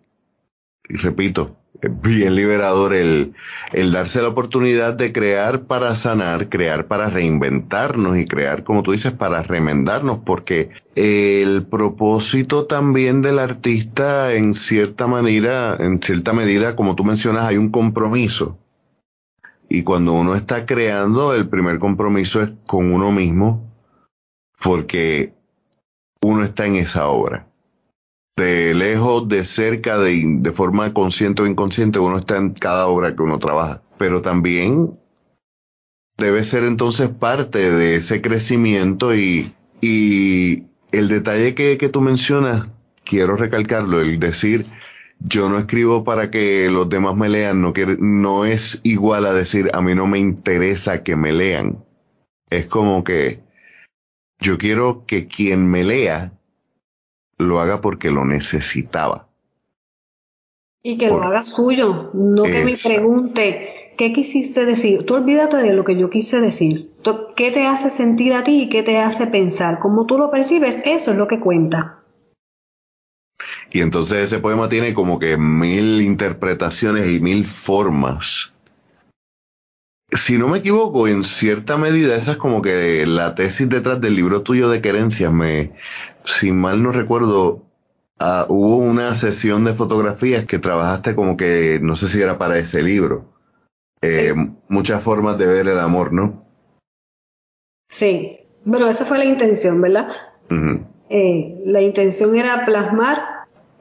repito, 0.88 1.58
bien 2.02 2.34
liberador 2.34 2.94
el, 2.94 3.34
el 3.74 3.92
darse 3.92 4.22
la 4.22 4.30
oportunidad 4.30 4.94
de 4.94 5.12
crear 5.12 5.64
para 5.64 5.94
sanar, 5.98 6.48
crear 6.48 6.88
para 6.88 7.10
reinventarnos 7.10 8.18
y 8.18 8.24
crear, 8.24 8.64
como 8.64 8.84
tú 8.84 8.94
dices, 8.94 9.12
para 9.12 9.44
remendarnos, 9.44 10.20
porque 10.26 10.70
el 10.96 11.66
propósito 11.66 12.68
también 12.68 13.22
del 13.22 13.38
artista 13.38 14.34
en 14.34 14.54
cierta 14.54 15.08
manera, 15.08 15.76
en 15.78 16.02
cierta 16.02 16.32
medida, 16.32 16.78
como 16.78 16.96
tú 16.96 17.04
mencionas, 17.04 17.46
hay 17.46 17.58
un 17.58 17.70
compromiso. 17.70 18.58
Y 19.70 19.84
cuando 19.84 20.14
uno 20.14 20.36
está 20.36 20.66
creando, 20.66 21.34
el 21.34 21.50
primer 21.50 21.80
compromiso 21.80 22.42
es 22.42 22.52
con 22.66 22.92
uno 22.92 23.12
mismo, 23.12 23.70
porque 24.62 25.34
uno 26.22 26.44
está 26.44 26.66
en 26.66 26.78
esa 26.78 27.08
obra 27.08 27.48
de 28.38 28.76
lejos, 28.76 29.28
de 29.28 29.44
cerca, 29.44 29.98
de, 29.98 30.24
de 30.24 30.52
forma 30.52 30.94
consciente 30.94 31.42
o 31.42 31.48
inconsciente, 31.48 31.98
uno 32.00 32.20
está 32.20 32.38
en 32.38 32.52
cada 32.54 32.88
obra 32.88 33.16
que 33.16 33.24
uno 33.24 33.40
trabaja. 33.40 33.82
Pero 33.98 34.22
también 34.22 34.98
debe 36.18 36.44
ser 36.44 36.64
entonces 36.64 37.10
parte 37.10 37.72
de 37.72 37.96
ese 37.96 38.22
crecimiento 38.22 39.16
y, 39.16 39.54
y 39.82 40.66
el 40.92 41.08
detalle 41.08 41.56
que, 41.56 41.78
que 41.80 41.90
tú 41.90 42.00
mencionas, 42.00 42.72
quiero 43.04 43.36
recalcarlo, 43.38 44.02
el 44.02 44.20
decir, 44.20 44.68
yo 45.20 45.50
no 45.50 45.58
escribo 45.58 46.04
para 46.04 46.30
que 46.30 46.70
los 46.70 46.90
demás 46.90 47.16
me 47.16 47.30
lean, 47.30 47.62
no, 47.62 47.74
no 48.00 48.46
es 48.46 48.82
igual 48.84 49.26
a 49.26 49.34
decir, 49.34 49.70
a 49.74 49.82
mí 49.82 49.96
no 49.96 50.06
me 50.06 50.20
interesa 50.20 51.04
que 51.04 51.16
me 51.16 51.32
lean. 51.32 51.84
Es 52.50 52.68
como 52.68 53.04
que 53.04 53.42
yo 54.40 54.58
quiero 54.58 55.06
que 55.06 55.28
quien 55.28 55.70
me 55.70 55.84
lea 55.84 56.32
lo 57.38 57.60
haga 57.60 57.82
porque 57.82 58.12
lo 58.12 58.26
necesitaba. 58.26 59.28
Y 60.84 60.98
que 60.98 61.08
lo 61.08 61.22
haga 61.22 61.44
suyo, 61.44 62.12
no 62.14 62.44
que 62.44 62.64
me 62.64 62.74
pregunte, 62.82 63.94
¿qué 63.98 64.14
quisiste 64.14 64.66
decir? 64.66 65.06
Tú 65.06 65.16
olvídate 65.16 65.58
de 65.58 65.74
lo 65.74 65.84
que 65.84 65.98
yo 65.98 66.10
quise 66.10 66.40
decir. 66.40 66.92
¿Qué 67.36 67.52
te 67.52 67.66
hace 67.66 67.90
sentir 67.90 68.34
a 68.34 68.44
ti 68.44 68.64
y 68.64 68.70
qué 68.70 68.84
te 68.84 69.00
hace 69.00 69.28
pensar? 69.28 69.80
Como 69.80 70.06
tú 70.06 70.18
lo 70.18 70.32
percibes, 70.32 70.82
eso 70.86 71.12
es 71.12 71.18
lo 71.18 71.28
que 71.28 71.40
cuenta. 71.40 71.97
Y 73.78 73.82
entonces 73.82 74.24
ese 74.24 74.40
poema 74.40 74.70
tiene 74.70 74.96
como 74.96 75.20
que 75.20 75.38
mil 75.38 76.02
interpretaciones 76.02 77.14
y 77.14 77.20
mil 77.20 77.46
formas. 77.46 78.52
Si 80.10 80.40
no 80.40 80.48
me 80.48 80.58
equivoco, 80.58 81.08
en 81.08 81.24
cierta 81.24 81.78
medida 81.78 82.16
esa 82.16 82.32
es 82.32 82.38
como 82.38 82.64
que 82.64 83.06
la 83.06 83.36
tesis 83.36 83.70
detrás 83.70 84.02
del 84.02 84.16
libro 84.16 84.42
tuyo 84.42 84.68
de 84.70 84.82
querencias. 84.82 85.32
Me, 85.32 85.74
si 86.26 86.52
mal 86.52 86.82
no 86.82 86.92
recuerdo, 86.92 87.66
ah, 88.18 88.48
hubo 88.50 88.78
una 88.78 89.14
sesión 89.14 89.64
de 89.64 89.76
fotografías 89.76 90.48
que 90.48 90.58
trabajaste 90.58 91.14
como 91.14 91.38
que, 91.38 91.78
no 91.80 91.96
sé 91.96 92.08
si 92.08 92.20
era 92.20 92.40
para 92.40 92.58
ese 92.58 92.82
libro. 92.82 93.32
Eh, 94.02 94.34
muchas 94.70 95.04
formas 95.04 95.38
de 95.38 95.46
ver 95.46 95.68
el 95.68 95.78
amor, 95.78 96.14
¿no? 96.14 96.48
Sí, 97.90 98.40
bueno, 98.66 98.90
esa 98.90 99.06
fue 99.06 99.20
la 99.20 99.26
intención, 99.26 99.80
¿verdad? 99.80 100.08
Eh, 101.10 101.62
la 101.64 101.82
intención 101.82 102.36
era 102.36 102.66
plasmar 102.66 103.37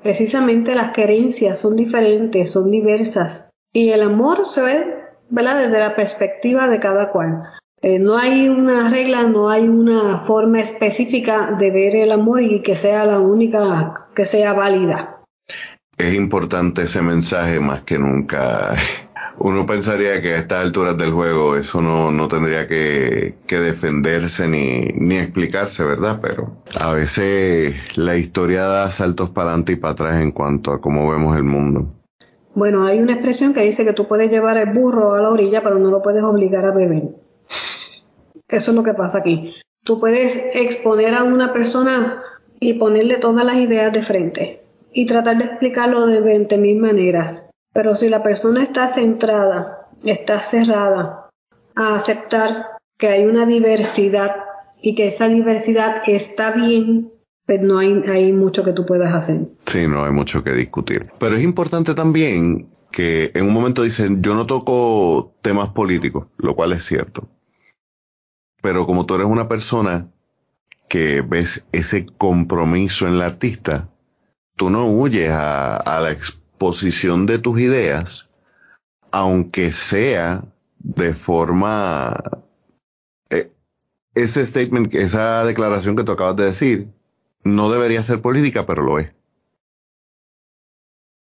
precisamente 0.06 0.76
las 0.76 0.92
querencias, 0.92 1.58
son 1.58 1.74
diferentes, 1.74 2.52
son 2.52 2.70
diversas. 2.70 3.50
Y 3.72 3.90
el 3.90 4.02
amor 4.02 4.46
se 4.46 4.62
ve, 4.62 4.94
¿verdad? 5.30 5.64
Desde 5.64 5.80
la 5.80 5.96
perspectiva 5.96 6.68
de 6.68 6.78
cada 6.78 7.10
cual. 7.10 7.42
Eh, 7.82 7.98
no 7.98 8.16
hay 8.16 8.48
una 8.48 8.88
regla, 8.88 9.24
no 9.24 9.50
hay 9.50 9.68
una 9.68 10.20
forma 10.20 10.60
específica 10.60 11.56
de 11.58 11.72
ver 11.72 11.96
el 11.96 12.12
amor 12.12 12.40
y 12.40 12.62
que 12.62 12.76
sea 12.76 13.04
la 13.04 13.18
única 13.18 14.06
que 14.14 14.24
sea 14.24 14.52
válida. 14.52 15.24
Es 15.98 16.14
importante 16.14 16.82
ese 16.82 17.02
mensaje 17.02 17.58
más 17.58 17.82
que 17.82 17.98
nunca. 17.98 18.76
Uno 19.38 19.66
pensaría 19.66 20.20
que 20.22 20.34
a 20.34 20.38
estas 20.38 20.64
alturas 20.64 20.96
del 20.96 21.12
juego 21.12 21.56
eso 21.56 21.80
no, 21.80 22.10
no 22.10 22.28
tendría 22.28 22.66
que, 22.66 23.34
que 23.46 23.58
defenderse 23.58 24.48
ni, 24.48 24.92
ni 24.94 25.16
explicarse, 25.16 25.84
¿verdad? 25.84 26.18
Pero 26.22 26.56
a 26.78 26.92
veces 26.92 27.76
la 27.96 28.16
historia 28.16 28.64
da 28.64 28.90
saltos 28.90 29.30
para 29.30 29.48
adelante 29.48 29.72
y 29.72 29.76
para 29.76 29.92
atrás 29.92 30.22
en 30.22 30.32
cuanto 30.32 30.72
a 30.72 30.80
cómo 30.80 31.10
vemos 31.10 31.36
el 31.36 31.44
mundo. 31.44 31.92
Bueno, 32.54 32.86
hay 32.86 33.00
una 33.00 33.12
expresión 33.12 33.52
que 33.52 33.60
dice 33.60 33.84
que 33.84 33.92
tú 33.92 34.08
puedes 34.08 34.30
llevar 34.30 34.56
el 34.56 34.72
burro 34.72 35.14
a 35.14 35.20
la 35.20 35.28
orilla, 35.28 35.62
pero 35.62 35.78
no 35.78 35.90
lo 35.90 36.00
puedes 36.00 36.22
obligar 36.22 36.64
a 36.64 36.72
beber. 36.72 37.10
Eso 38.48 38.70
es 38.70 38.74
lo 38.74 38.82
que 38.82 38.94
pasa 38.94 39.18
aquí. 39.18 39.54
Tú 39.84 40.00
puedes 40.00 40.42
exponer 40.54 41.14
a 41.14 41.22
una 41.22 41.52
persona 41.52 42.22
y 42.58 42.74
ponerle 42.74 43.18
todas 43.18 43.44
las 43.44 43.56
ideas 43.56 43.92
de 43.92 44.02
frente 44.02 44.62
y 44.92 45.04
tratar 45.04 45.36
de 45.36 45.44
explicarlo 45.44 46.06
de 46.06 46.22
20.000 46.22 46.78
maneras. 46.78 47.45
Pero 47.76 47.94
si 47.94 48.08
la 48.08 48.22
persona 48.22 48.62
está 48.62 48.88
centrada, 48.88 49.90
está 50.02 50.38
cerrada 50.40 51.28
a 51.74 51.94
aceptar 51.94 52.64
que 52.96 53.08
hay 53.08 53.26
una 53.26 53.44
diversidad 53.44 54.44
y 54.80 54.94
que 54.94 55.08
esa 55.08 55.28
diversidad 55.28 56.00
está 56.06 56.52
bien, 56.52 57.12
pues 57.44 57.60
no 57.60 57.78
hay, 57.78 58.02
hay 58.08 58.32
mucho 58.32 58.64
que 58.64 58.72
tú 58.72 58.86
puedas 58.86 59.12
hacer. 59.12 59.48
Sí, 59.66 59.86
no 59.86 60.06
hay 60.06 60.10
mucho 60.10 60.42
que 60.42 60.52
discutir. 60.52 61.12
Pero 61.18 61.36
es 61.36 61.42
importante 61.42 61.94
también 61.94 62.70
que 62.90 63.30
en 63.34 63.44
un 63.44 63.52
momento 63.52 63.82
dicen, 63.82 64.22
yo 64.22 64.34
no 64.34 64.46
toco 64.46 65.34
temas 65.42 65.68
políticos, 65.68 66.28
lo 66.38 66.56
cual 66.56 66.72
es 66.72 66.82
cierto. 66.82 67.28
Pero 68.62 68.86
como 68.86 69.04
tú 69.04 69.16
eres 69.16 69.26
una 69.26 69.48
persona 69.48 70.08
que 70.88 71.20
ves 71.20 71.66
ese 71.72 72.06
compromiso 72.06 73.06
en 73.06 73.18
la 73.18 73.26
artista, 73.26 73.90
tú 74.56 74.70
no 74.70 74.86
huyes 74.86 75.30
a, 75.30 76.00
la 76.02 76.10
de 76.58 77.38
tus 77.38 77.60
ideas, 77.60 78.28
aunque 79.10 79.72
sea 79.72 80.44
de 80.78 81.14
forma... 81.14 82.14
Eh, 83.30 83.50
ese 84.14 84.44
statement, 84.44 84.94
esa 84.94 85.44
declaración 85.44 85.96
que 85.96 86.04
tú 86.04 86.12
acabas 86.12 86.36
de 86.36 86.44
decir, 86.44 86.88
no 87.44 87.70
debería 87.70 88.02
ser 88.02 88.20
política, 88.20 88.66
pero 88.66 88.82
lo 88.82 88.98
es. 88.98 89.14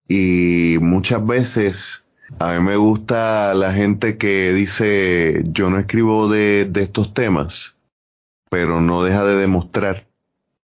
Y 0.08 0.78
muchas 0.80 1.24
veces 1.24 2.04
a 2.38 2.52
mí 2.52 2.60
me 2.60 2.76
gusta 2.76 3.54
la 3.54 3.72
gente 3.72 4.18
que 4.18 4.52
dice, 4.52 5.42
yo 5.46 5.70
no 5.70 5.78
escribo 5.78 6.28
de, 6.28 6.64
de 6.64 6.82
estos 6.82 7.14
temas, 7.14 7.76
pero 8.50 8.80
no 8.80 9.02
deja 9.02 9.24
de 9.24 9.36
demostrar 9.36 10.06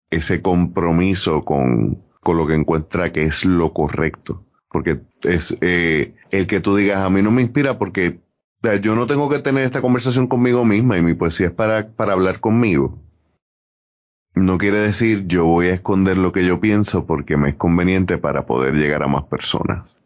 ese 0.09 0.41
compromiso 0.41 1.43
con, 1.43 2.03
con 2.21 2.37
lo 2.37 2.47
que 2.47 2.55
encuentra 2.55 3.11
que 3.11 3.23
es 3.23 3.45
lo 3.45 3.73
correcto. 3.73 4.43
Porque 4.73 4.99
es 5.21 5.55
eh, 5.61 6.15
el 6.31 6.47
que 6.47 6.59
tú 6.59 6.75
digas, 6.75 6.97
a 6.97 7.09
mí 7.09 7.21
no 7.21 7.29
me 7.31 7.43
inspira 7.43 7.77
porque 7.77 8.19
yo 8.81 8.95
no 8.95 9.05
tengo 9.07 9.29
que 9.29 9.39
tener 9.39 9.63
esta 9.63 9.81
conversación 9.81 10.27
conmigo 10.27 10.65
misma 10.65 10.97
y 10.97 11.03
mi 11.03 11.13
poesía 11.13 11.47
es 11.47 11.53
para, 11.53 11.89
para 11.89 12.13
hablar 12.13 12.39
conmigo. 12.39 12.97
No 14.35 14.57
quiere 14.57 14.79
decir 14.79 15.27
yo 15.27 15.45
voy 15.45 15.67
a 15.67 15.75
esconder 15.75 16.17
lo 16.17 16.31
que 16.31 16.43
yo 16.43 16.59
pienso 16.59 17.05
porque 17.05 17.37
me 17.37 17.49
es 17.49 17.55
conveniente 17.55 18.17
para 18.17 18.47
poder 18.47 18.73
llegar 18.73 19.03
a 19.03 19.07
más 19.07 19.25
personas. 19.25 20.01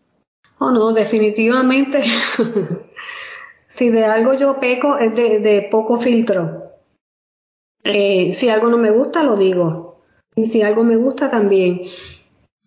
Oh, 0.60 0.72
no, 0.72 0.92
definitivamente. 0.92 2.04
si 3.68 3.90
de 3.90 4.06
algo 4.06 4.34
yo 4.34 4.60
peco 4.60 4.98
es 4.98 5.16
de, 5.16 5.66
poco 5.72 6.02
filtro. 6.02 6.74
Eh, 7.86 8.34
si 8.34 8.50
algo 8.50 8.70
no 8.70 8.78
me 8.78 8.92
gusta, 8.92 9.24
lo 9.24 9.38
digo. 9.38 10.02
Y 10.36 10.48
si 10.48 10.62
algo 10.62 10.84
me 10.84 10.98
gusta, 10.98 11.30
también. 11.30 11.84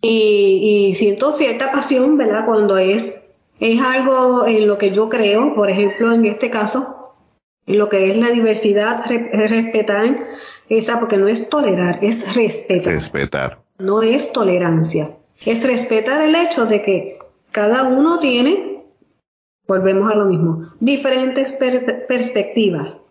Y, 0.01 0.93
siento 0.95 1.31
cierta 1.31 1.71
pasión, 1.71 2.17
¿verdad? 2.17 2.45
Cuando 2.45 2.77
es, 2.77 3.21
es 3.59 3.81
algo 3.81 4.47
en 4.47 4.67
lo 4.67 4.77
que 4.77 4.91
yo 4.91 5.09
creo, 5.09 5.53
por 5.53 5.69
ejemplo, 5.69 6.11
en 6.11 6.25
este 6.25 6.49
caso, 6.49 7.13
lo 7.67 7.87
que 7.89 8.09
es 8.09 8.17
la 8.17 8.31
diversidad, 8.31 9.05
respetar 9.05 10.27
esa, 10.69 10.99
porque 10.99 11.17
no 11.17 11.27
es 11.27 11.49
tolerar, 11.49 11.99
es 12.01 12.35
respetar. 12.35 12.93
Respetar. 12.93 13.61
No 13.77 14.01
es 14.01 14.31
tolerancia. 14.31 15.17
Es 15.45 15.65
respetar 15.65 16.21
el 16.21 16.35
hecho 16.35 16.65
de 16.65 16.81
que 16.83 17.19
cada 17.51 17.83
uno 17.83 18.19
tiene, 18.19 18.83
volvemos 19.67 20.11
a 20.11 20.15
lo 20.15 20.25
mismo, 20.25 20.71
diferentes 20.79 21.53
perspectivas. 22.07 23.05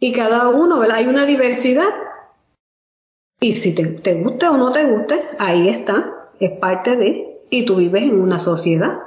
Y 0.00 0.12
cada 0.12 0.48
uno, 0.48 0.78
¿verdad? 0.78 0.98
Hay 0.98 1.06
una 1.06 1.26
diversidad 1.26 1.88
y 3.40 3.54
si 3.54 3.74
te, 3.74 3.86
te 3.86 4.14
guste 4.14 4.48
o 4.48 4.56
no 4.56 4.72
te 4.72 4.84
guste, 4.84 5.22
ahí 5.38 5.68
está, 5.68 6.30
es 6.40 6.58
parte 6.58 6.96
de, 6.96 7.40
y 7.50 7.64
tú 7.64 7.76
vives 7.76 8.02
en 8.02 8.20
una 8.20 8.38
sociedad. 8.38 8.98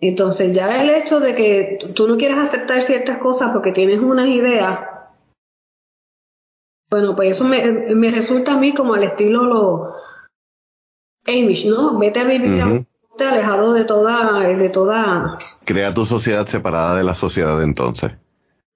Entonces 0.00 0.52
ya 0.52 0.82
el 0.82 0.90
hecho 0.90 1.20
de 1.20 1.34
que 1.34 1.78
tú 1.94 2.08
no 2.08 2.16
quieras 2.16 2.38
aceptar 2.38 2.82
ciertas 2.82 3.18
cosas 3.18 3.52
porque 3.52 3.72
tienes 3.72 4.00
unas 4.00 4.28
ideas, 4.28 4.80
bueno, 6.90 7.16
pues 7.16 7.32
eso 7.32 7.44
me, 7.44 7.94
me 7.94 8.10
resulta 8.10 8.54
a 8.54 8.58
mí 8.58 8.74
como 8.74 8.94
al 8.94 9.04
estilo 9.04 9.44
lo 9.44 9.94
Amish, 11.26 11.66
¿no? 11.66 11.98
Vete 11.98 12.20
a 12.20 12.24
vivir 12.24 12.86
alejado 13.18 13.72
de 13.72 13.84
toda, 13.84 14.40
de 14.40 14.68
toda... 14.68 15.38
Crea 15.64 15.94
tu 15.94 16.04
sociedad 16.04 16.46
separada 16.46 16.96
de 16.96 17.04
la 17.04 17.14
sociedad 17.14 17.58
de 17.58 17.64
entonces. 17.64 18.12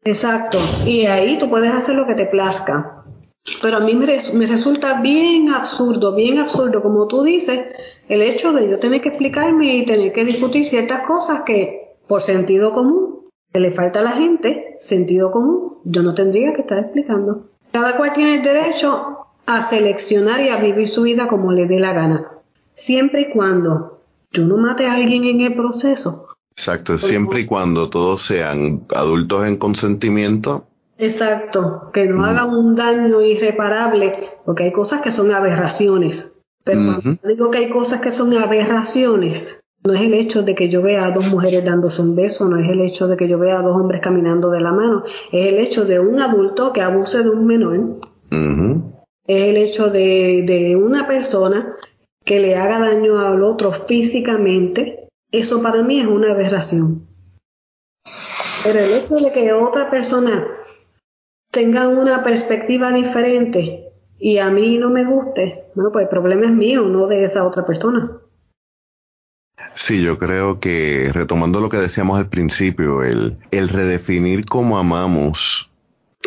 Exacto, 0.04 0.58
y 0.86 1.06
ahí 1.06 1.38
tú 1.38 1.50
puedes 1.50 1.72
hacer 1.72 1.96
lo 1.96 2.06
que 2.06 2.14
te 2.14 2.26
plazca. 2.26 3.04
Pero 3.62 3.78
a 3.78 3.80
mí 3.80 3.94
me, 3.94 4.46
resulta 4.46 5.00
bien 5.00 5.50
absurdo, 5.50 6.14
bien 6.14 6.38
absurdo, 6.38 6.82
como 6.82 7.06
tú 7.06 7.22
dices, 7.22 7.66
el 8.08 8.22
hecho 8.22 8.52
de 8.52 8.68
yo 8.68 8.78
tener 8.78 9.00
que 9.00 9.10
explicarme 9.10 9.76
y 9.76 9.84
tener 9.84 10.12
que 10.12 10.24
discutir 10.24 10.66
ciertas 10.66 11.02
cosas 11.02 11.42
que, 11.42 11.96
por 12.06 12.22
sentido 12.22 12.72
común, 12.72 13.28
que 13.52 13.60
le 13.60 13.70
falta 13.70 14.00
a 14.00 14.02
la 14.02 14.12
gente, 14.12 14.76
sentido 14.78 15.30
común, 15.30 15.78
yo 15.84 16.02
no 16.02 16.14
tendría 16.14 16.52
que 16.52 16.62
estar 16.62 16.78
explicando. 16.78 17.48
Cada 17.72 17.96
cual 17.96 18.12
tiene 18.12 18.36
el 18.36 18.42
derecho 18.42 19.26
a 19.46 19.62
seleccionar 19.62 20.40
y 20.40 20.50
a 20.50 20.56
vivir 20.56 20.88
su 20.88 21.02
vida 21.02 21.28
como 21.28 21.52
le 21.52 21.66
dé 21.66 21.80
la 21.80 21.92
gana, 21.92 22.30
siempre 22.74 23.22
y 23.22 23.30
cuando 23.30 24.02
yo 24.30 24.44
no 24.44 24.56
mate 24.56 24.86
a 24.86 24.94
alguien 24.94 25.24
en 25.24 25.40
el 25.40 25.54
proceso. 25.54 26.28
Exacto, 26.50 26.98
siempre 26.98 27.40
y 27.40 27.46
cuando 27.46 27.88
todos 27.88 28.22
sean 28.22 28.84
adultos 28.94 29.46
en 29.46 29.56
consentimiento 29.56 30.66
Exacto, 30.98 31.90
que 31.92 32.06
no 32.06 32.24
haga 32.24 32.44
un 32.44 32.74
daño 32.74 33.22
irreparable, 33.22 34.10
porque 34.44 34.64
hay 34.64 34.72
cosas 34.72 35.00
que 35.00 35.12
son 35.12 35.30
aberraciones. 35.30 36.34
Pero 36.64 36.80
cuando 36.84 37.28
digo 37.28 37.50
que 37.50 37.58
hay 37.58 37.70
cosas 37.70 38.00
que 38.00 38.10
son 38.10 38.36
aberraciones, 38.36 39.60
no 39.84 39.94
es 39.94 40.02
el 40.02 40.12
hecho 40.12 40.42
de 40.42 40.56
que 40.56 40.68
yo 40.68 40.82
vea 40.82 41.06
a 41.06 41.12
dos 41.12 41.28
mujeres 41.28 41.64
dándose 41.64 42.02
un 42.02 42.16
beso, 42.16 42.48
no 42.48 42.58
es 42.58 42.68
el 42.68 42.80
hecho 42.80 43.06
de 43.06 43.16
que 43.16 43.28
yo 43.28 43.38
vea 43.38 43.60
a 43.60 43.62
dos 43.62 43.76
hombres 43.76 44.00
caminando 44.00 44.50
de 44.50 44.60
la 44.60 44.72
mano, 44.72 45.04
es 45.30 45.46
el 45.46 45.58
hecho 45.58 45.84
de 45.84 46.00
un 46.00 46.20
adulto 46.20 46.72
que 46.72 46.82
abuse 46.82 47.22
de 47.22 47.30
un 47.30 47.46
menor, 47.46 48.00
es 48.30 49.42
el 49.44 49.56
hecho 49.56 49.88
de, 49.90 50.42
de 50.44 50.74
una 50.74 51.06
persona 51.06 51.76
que 52.24 52.40
le 52.40 52.56
haga 52.56 52.80
daño 52.80 53.18
al 53.18 53.42
otro 53.44 53.72
físicamente, 53.72 55.08
eso 55.30 55.62
para 55.62 55.82
mí 55.84 56.00
es 56.00 56.06
una 56.06 56.32
aberración. 56.32 57.06
Pero 58.64 58.80
el 58.80 58.92
hecho 58.92 59.14
de 59.14 59.32
que 59.32 59.52
otra 59.52 59.88
persona 59.90 60.57
tengan 61.50 61.96
una 61.98 62.22
perspectiva 62.22 62.92
diferente 62.92 63.92
y 64.18 64.38
a 64.38 64.50
mí 64.50 64.78
no 64.78 64.90
me 64.90 65.04
guste, 65.04 65.66
bueno, 65.74 65.90
pues 65.92 66.04
el 66.04 66.08
problema 66.08 66.46
es 66.46 66.52
mío, 66.52 66.84
no 66.84 67.06
de 67.06 67.24
esa 67.24 67.44
otra 67.44 67.64
persona. 67.64 68.18
Sí, 69.74 70.02
yo 70.02 70.18
creo 70.18 70.60
que 70.60 71.10
retomando 71.12 71.60
lo 71.60 71.68
que 71.68 71.76
decíamos 71.76 72.18
al 72.18 72.28
principio, 72.28 73.04
el, 73.04 73.38
el 73.50 73.68
redefinir 73.68 74.44
cómo 74.46 74.78
amamos 74.78 75.70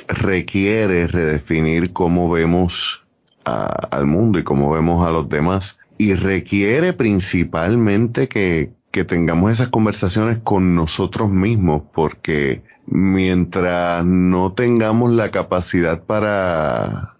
requiere 0.07 1.07
redefinir 1.07 1.93
cómo 1.93 2.29
vemos 2.29 3.05
al 3.43 4.05
mundo 4.05 4.39
y 4.39 4.43
cómo 4.43 4.71
vemos 4.71 5.05
a 5.05 5.11
los 5.11 5.29
demás. 5.29 5.79
Y 5.97 6.15
requiere 6.15 6.93
principalmente 6.93 8.27
que, 8.27 8.73
que 8.91 9.03
tengamos 9.03 9.51
esas 9.51 9.69
conversaciones 9.69 10.39
con 10.43 10.75
nosotros 10.75 11.29
mismos, 11.29 11.83
porque 11.93 12.63
mientras 12.91 14.05
no 14.05 14.53
tengamos 14.53 15.11
la 15.11 15.31
capacidad 15.31 16.03
para, 16.03 17.15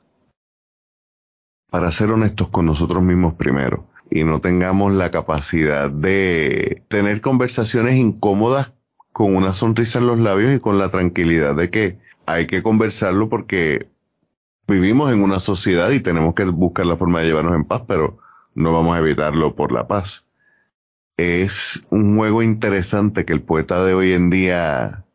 para 1.69 1.91
ser 1.91 2.12
honestos 2.12 2.49
con 2.49 2.65
nosotros 2.65 3.01
mismos 3.01 3.36
primero 3.36 3.88
y 4.10 4.25
no 4.25 4.41
tengamos 4.41 4.91
la 4.91 5.12
capacidad 5.12 5.89
de 5.89 6.84
tener 6.89 7.21
conversaciones 7.21 7.95
incómodas 7.95 8.73
con 9.13 9.34
una 9.34 9.53
sonrisa 9.53 9.99
en 9.99 10.07
los 10.07 10.19
labios 10.19 10.53
y 10.53 10.60
con 10.60 10.77
la 10.77 10.89
tranquilidad 10.89 11.55
de 11.55 11.69
que 11.69 11.99
hay 12.25 12.47
que 12.47 12.62
conversarlo 12.62 13.29
porque 13.29 13.89
vivimos 14.67 15.12
en 15.13 15.23
una 15.23 15.39
sociedad 15.39 15.89
y 15.91 16.01
tenemos 16.01 16.36
que 16.36 16.43
buscar 16.43 16.86
la 16.86 16.97
forma 16.97 17.21
de 17.21 17.27
llevarnos 17.27 17.55
en 17.55 17.63
paz, 17.63 17.84
pero 17.88 18.19
no 18.55 18.73
vamos 18.73 18.95
a 18.95 18.99
evitarlo 18.99 19.55
por 19.55 19.71
la 19.71 19.88
paz. 19.88 20.25
Es 21.15 21.88
un 21.89 22.17
juego 22.17 22.43
interesante 22.43 23.23
que 23.23 23.31
el 23.31 23.41
poeta 23.41 23.86
de 23.86 23.93
hoy 23.93 24.12
en 24.12 24.29
día 24.29 25.05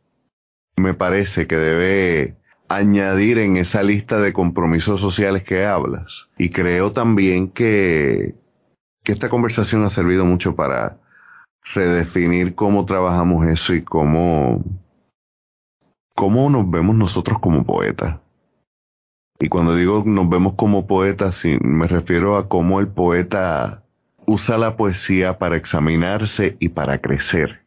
me 0.77 0.95
parece 0.95 1.47
que 1.47 1.57
debe 1.57 2.37
añadir 2.69 3.39
en 3.39 3.57
esa 3.57 3.83
lista 3.83 4.21
de 4.21 4.33
compromisos 4.33 5.01
sociales 5.01 5.45
que 5.45 5.65
hablas. 5.65 6.31
Y 6.39 6.51
creo 6.51 6.93
también 6.93 7.49
que, 7.49 8.35
que 9.03 9.12
esta 9.12 9.29
conversación 9.29 9.85
ha 9.85 9.91
servido 9.91 10.25
mucho 10.25 10.57
para 10.57 10.99
redefinir 11.75 12.55
cómo 12.55 12.85
trabajamos 12.85 13.47
eso 13.49 13.75
y 13.75 13.83
cómo, 13.83 14.62
cómo 16.15 16.51
nos 16.51 16.71
vemos 16.71 16.97
nosotros 16.97 17.39
como 17.39 17.65
poetas. 17.65 18.19
Y 19.39 19.49
cuando 19.49 19.75
digo 19.75 20.03
nos 20.07 20.29
vemos 20.29 20.55
como 20.55 20.87
poetas, 20.87 21.45
me 21.61 21.87
refiero 21.87 22.37
a 22.37 22.49
cómo 22.49 22.81
el 22.81 22.89
poeta 22.89 23.83
usa 24.27 24.59
la 24.59 24.77
poesía 24.77 25.39
para 25.39 25.57
examinarse 25.57 26.57
y 26.59 26.71
para 26.71 26.99
crecer. 26.99 27.65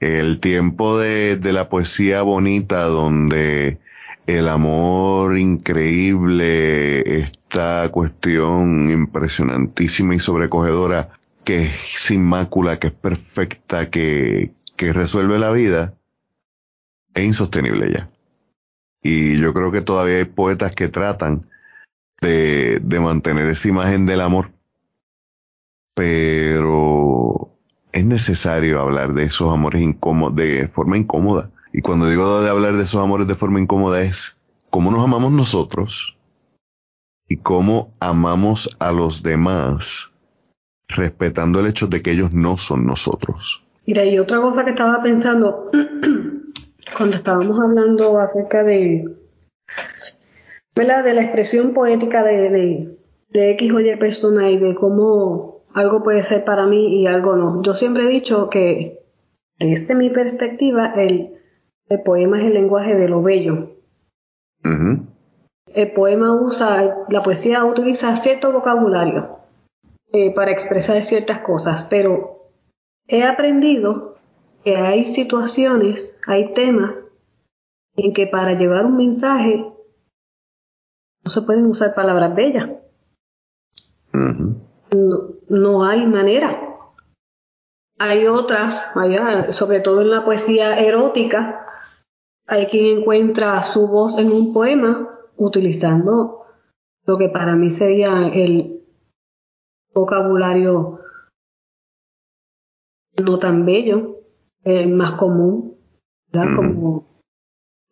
El 0.00 0.40
tiempo 0.40 0.98
de, 0.98 1.36
de 1.36 1.52
la 1.52 1.68
poesía 1.68 2.22
bonita 2.22 2.84
donde 2.84 3.78
el 4.28 4.48
amor 4.48 5.38
increíble, 5.38 7.20
esta 7.20 7.88
cuestión 7.90 8.90
impresionantísima 8.90 10.14
y 10.14 10.20
sobrecogedora 10.20 11.08
que 11.44 11.64
es 11.64 11.72
sin 11.96 12.22
mácula, 12.24 12.78
que 12.78 12.88
es 12.88 12.92
perfecta, 12.92 13.88
que, 13.88 14.52
que 14.76 14.92
resuelve 14.92 15.38
la 15.38 15.50
vida, 15.50 15.94
es 17.14 17.24
insostenible 17.24 17.90
ya. 17.90 18.10
Y 19.02 19.38
yo 19.38 19.54
creo 19.54 19.72
que 19.72 19.80
todavía 19.80 20.18
hay 20.18 20.26
poetas 20.26 20.72
que 20.72 20.88
tratan 20.88 21.48
de, 22.20 22.80
de 22.80 23.00
mantener 23.00 23.48
esa 23.48 23.68
imagen 23.68 24.04
del 24.04 24.20
amor. 24.20 24.50
Pero 25.94 27.57
es 27.92 28.04
necesario 28.04 28.80
hablar 28.80 29.14
de 29.14 29.24
esos 29.24 29.52
amores 29.52 29.82
de 30.34 30.68
forma 30.68 30.98
incómoda. 30.98 31.50
Y 31.72 31.82
cuando 31.82 32.08
digo 32.08 32.42
de 32.42 32.50
hablar 32.50 32.76
de 32.76 32.82
esos 32.82 33.02
amores 33.02 33.26
de 33.26 33.34
forma 33.34 33.60
incómoda 33.60 34.02
es 34.02 34.36
cómo 34.70 34.90
nos 34.90 35.04
amamos 35.04 35.32
nosotros 35.32 36.16
y 37.28 37.38
cómo 37.38 37.92
amamos 38.00 38.76
a 38.78 38.92
los 38.92 39.22
demás, 39.22 40.12
respetando 40.88 41.60
el 41.60 41.66
hecho 41.66 41.86
de 41.86 42.02
que 42.02 42.12
ellos 42.12 42.32
no 42.32 42.56
son 42.56 42.86
nosotros. 42.86 43.62
Mira, 43.86 44.04
y 44.04 44.18
otra 44.18 44.40
cosa 44.40 44.64
que 44.64 44.70
estaba 44.70 45.02
pensando 45.02 45.70
cuando 46.96 47.16
estábamos 47.16 47.58
hablando 47.60 48.18
acerca 48.18 48.64
de, 48.64 49.04
de 50.74 51.14
la 51.14 51.22
expresión 51.22 51.74
poética 51.74 52.22
de, 52.22 52.50
de, 52.50 52.98
de 53.30 53.50
X 53.50 53.72
o 53.72 53.80
Y 53.80 53.96
persona 53.96 54.50
y 54.50 54.58
de 54.58 54.74
cómo 54.74 55.57
algo 55.74 56.02
puede 56.02 56.22
ser 56.22 56.44
para 56.44 56.66
mí 56.66 57.00
y 57.00 57.06
algo 57.06 57.36
no. 57.36 57.62
Yo 57.62 57.74
siempre 57.74 58.04
he 58.04 58.08
dicho 58.08 58.48
que 58.48 59.02
desde 59.58 59.94
mi 59.94 60.10
perspectiva 60.10 60.92
el, 60.94 61.38
el 61.88 62.02
poema 62.02 62.38
es 62.38 62.44
el 62.44 62.54
lenguaje 62.54 62.94
de 62.94 63.08
lo 63.08 63.22
bello. 63.22 63.74
El 65.74 65.92
poema 65.92 66.34
usa, 66.34 67.04
la 67.08 67.22
poesía 67.22 67.64
utiliza 67.64 68.16
cierto 68.16 68.52
vocabulario 68.52 69.38
eh, 70.12 70.34
para 70.34 70.50
expresar 70.50 71.02
ciertas 71.02 71.40
cosas, 71.40 71.84
pero 71.84 72.50
he 73.06 73.24
aprendido 73.24 74.16
que 74.64 74.76
hay 74.76 75.06
situaciones, 75.06 76.18
hay 76.26 76.52
temas 76.52 76.96
en 77.96 78.12
que 78.12 78.26
para 78.26 78.54
llevar 78.54 78.86
un 78.86 78.96
mensaje 78.96 79.72
no 81.24 81.30
se 81.30 81.42
pueden 81.42 81.66
usar 81.66 81.94
palabras 81.94 82.34
bellas. 82.34 82.70
no, 84.12 85.37
hay 85.84 86.06
manera. 86.06 86.64
Hay 87.98 88.26
otras, 88.26 88.92
sobre 89.52 89.80
todo 89.80 90.02
en 90.02 90.10
la 90.10 90.24
poesía 90.24 90.78
erótica, 90.78 91.66
hay 92.46 92.66
quien 92.66 92.98
encuentra 92.98 93.62
su 93.62 93.88
voz 93.88 94.16
en 94.18 94.30
un 94.30 94.52
poema 94.52 95.18
utilizando 95.36 96.46
lo 97.04 97.18
que 97.18 97.28
para 97.28 97.56
mí 97.56 97.70
sería 97.70 98.28
el 98.28 98.84
vocabulario 99.94 101.00
no 103.22 103.38
tan 103.38 103.66
bello, 103.66 104.20
el 104.64 104.88
más 104.88 105.12
común, 105.12 105.76
Como 106.32 107.22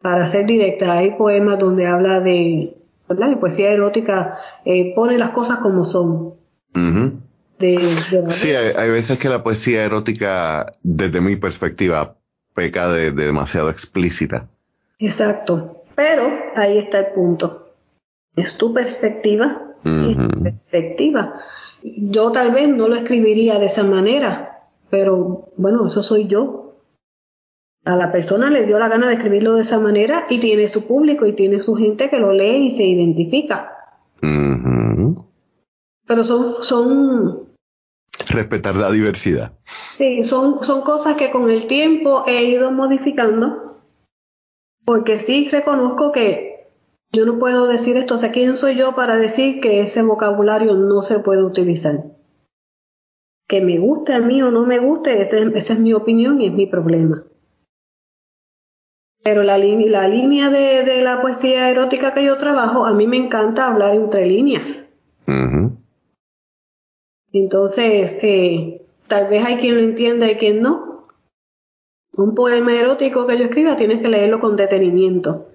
para 0.01 0.27
ser 0.27 0.47
directa, 0.47 0.93
hay 0.93 1.17
poemas 1.17 1.59
donde 1.59 1.87
habla 1.87 2.21
de, 2.21 2.77
¿verdad? 3.09 3.31
de 3.31 3.37
poesía 3.37 3.73
erótica, 3.73 4.39
eh, 4.65 4.95
pone 4.95 5.19
las 5.19 5.31
cosas 5.31 5.59
como 5.59 5.85
son. 5.85 6.35
Sí, 7.59 8.51
hay, 8.51 8.91
veces 8.91 9.19
que 9.19 9.29
la 9.29 9.43
poesía 9.43 9.85
erótica, 9.85 10.73
desde 10.83 11.21
mi 11.21 11.37
perspectiva, 11.37 12.17
peca 12.55 12.89
de, 12.89 13.13
demasiado 13.13 13.71
explícita. 13.71 14.49
Exacto, 14.99 15.85
pero 15.95 16.31
ahí 16.55 16.79
está 16.79 16.99
el 17.01 17.07
punto. 17.07 17.71
Es 18.35 18.57
tu 18.57 18.73
perspectiva 18.75 19.75
y 19.85 20.15
tu 20.15 20.43
perspectiva. 20.43 21.41
Yo 21.83 22.33
tal 22.33 22.51
vez 22.51 22.69
no 22.69 22.89
lo 22.89 22.97
escribiría 22.97 23.59
de 23.59 23.67
esa 23.67 23.85
manera, 23.85 24.69
pero 24.91 25.51
bueno, 25.57 25.87
eso 25.87 26.03
soy 26.03 26.27
yo. 26.27 26.75
A 27.85 27.97
la 27.97 28.11
persona 28.11 28.51
le 28.51 28.67
dio 28.67 28.79
la 28.79 28.89
gana 28.89 29.07
de 29.07 29.15
escribirlo 29.15 29.55
de 29.55 29.63
esa 29.63 29.79
manera 29.79 30.27
y 30.29 30.41
tiene 30.41 30.67
su 30.69 30.87
público 30.87 31.25
y 31.25 31.35
tiene 31.35 31.63
su 31.63 31.77
gente 31.77 32.11
que 32.11 32.19
lo 32.19 32.33
lee 32.33 32.67
y 32.67 32.71
se 32.73 32.85
identifica. 32.85 33.73
Pero 36.07 36.25
son, 36.25 36.63
son... 36.63 37.46
Respetar 38.29 38.75
la 38.75 38.91
diversidad. 38.91 39.53
Sí, 39.97 40.25
son, 40.25 40.63
son 40.65 40.83
cosas 40.83 41.17
que 41.17 41.31
con 41.31 41.51
el 41.51 41.67
tiempo 41.67 42.25
he 42.27 42.45
ido 42.45 42.71
modificando. 42.73 43.81
Porque 44.85 45.19
sí 45.19 45.49
reconozco 45.51 46.13
que 46.13 46.69
yo 47.13 47.25
no 47.25 47.39
puedo 47.39 47.67
decir 47.67 47.97
esto. 47.97 48.15
O 48.15 48.19
sea, 48.19 48.33
¿quién 48.33 48.57
soy 48.57 48.77
yo 48.77 48.95
para 48.95 49.17
decir 49.17 49.61
que 49.61 49.81
ese 49.81 50.03
vocabulario 50.03 50.75
no 50.75 51.03
se 51.03 51.19
puede 51.21 51.43
utilizar? 51.43 52.05
que 53.47 53.61
me 53.61 53.79
guste 53.79 54.13
a 54.13 54.21
mí 54.21 54.43
o 54.43 54.51
no 54.51 54.67
me 54.67 54.79
guste, 54.79 55.23
esa 55.23 55.39
es 55.39 55.79
mi 55.79 55.93
opinión 55.93 56.41
y 56.41 56.49
es 56.49 56.53
mi 56.53 56.67
problema. 56.67 57.25
Pero 59.23 59.43
la, 59.43 59.59
la 59.59 60.09
línea 60.09 60.51
de, 60.51 61.03
la 61.03 61.21
poesía 61.21 61.71
erótica 61.71 62.15
que 62.15 62.25
yo 62.25 62.39
trabajo, 62.39 62.87
a 62.87 62.95
mí 62.95 63.07
me 63.07 63.17
encanta 63.17 63.67
hablar 63.67 63.95
entre 63.95 64.27
líneas. 64.27 64.89
Entonces, 67.39 68.19
eh, 68.23 68.87
tal 69.09 69.29
vez 69.29 69.45
hay 69.45 69.57
quien 69.59 69.75
lo 69.75 69.83
entienda 69.83 70.31
y 70.31 70.37
quien 70.37 70.63
no. 70.63 71.07
Un 72.17 72.35
poema 72.35 72.75
erótico 72.75 73.27
que 73.27 73.37
yo 73.37 73.45
escriba 73.45 73.77
tienes 73.77 74.01
que 74.01 74.09
leerlo 74.09 74.41
con 74.41 74.57
detenimiento, 74.57 75.49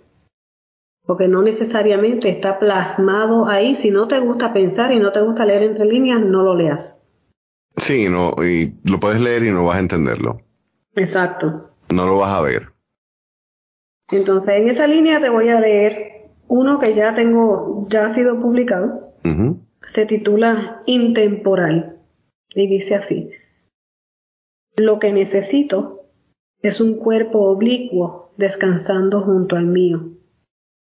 porque 1.03 1.27
no 1.27 1.41
necesariamente 1.41 2.29
está 2.29 2.59
plasmado 2.59 3.47
ahí. 3.47 3.73
Si 3.73 3.89
no 3.89 4.07
te 4.07 4.19
gusta 4.19 4.53
pensar 4.53 4.91
y 4.91 4.99
no 4.99 5.11
te 5.11 5.21
gusta 5.21 5.43
leer 5.43 5.63
entre 5.63 5.85
líneas, 5.85 6.21
no 6.21 6.43
lo 6.43 6.53
leas. 6.53 7.01
Sí, 7.77 8.09
no, 8.09 8.35
y 8.43 8.75
lo 8.83 8.99
puedes 8.99 9.19
leer 9.19 9.43
y 9.43 9.49
no 9.49 9.65
vas 9.65 9.77
a 9.77 9.79
entenderlo. 9.79 10.37
Exacto. 10.93 11.71
No 11.91 12.05
lo 12.05 12.19
vas 12.19 12.31
a 12.31 12.41
ver. 12.41 12.73
Entonces, 14.11 14.53
en 14.55 14.67
esa 14.67 14.85
línea 14.85 15.19
te 15.19 15.29
voy 15.29 15.49
a 15.49 15.59
leer 15.59 16.29
uno 16.47 16.77
que 16.77 16.93
ya 16.93 17.15
tengo, 17.15 17.87
ya 17.89 18.05
ha 18.05 18.13
sido 18.13 18.39
publicado. 18.39 19.15
Se 19.83 20.05
titula 20.05 20.83
Intemporal 20.85 21.99
y 22.53 22.67
dice 22.67 22.95
así. 22.95 23.31
Lo 24.77 24.99
que 24.99 25.11
necesito 25.11 26.05
es 26.61 26.79
un 26.81 26.97
cuerpo 26.97 27.49
oblicuo 27.49 28.33
descansando 28.37 29.21
junto 29.21 29.55
al 29.55 29.65
mío, 29.65 30.11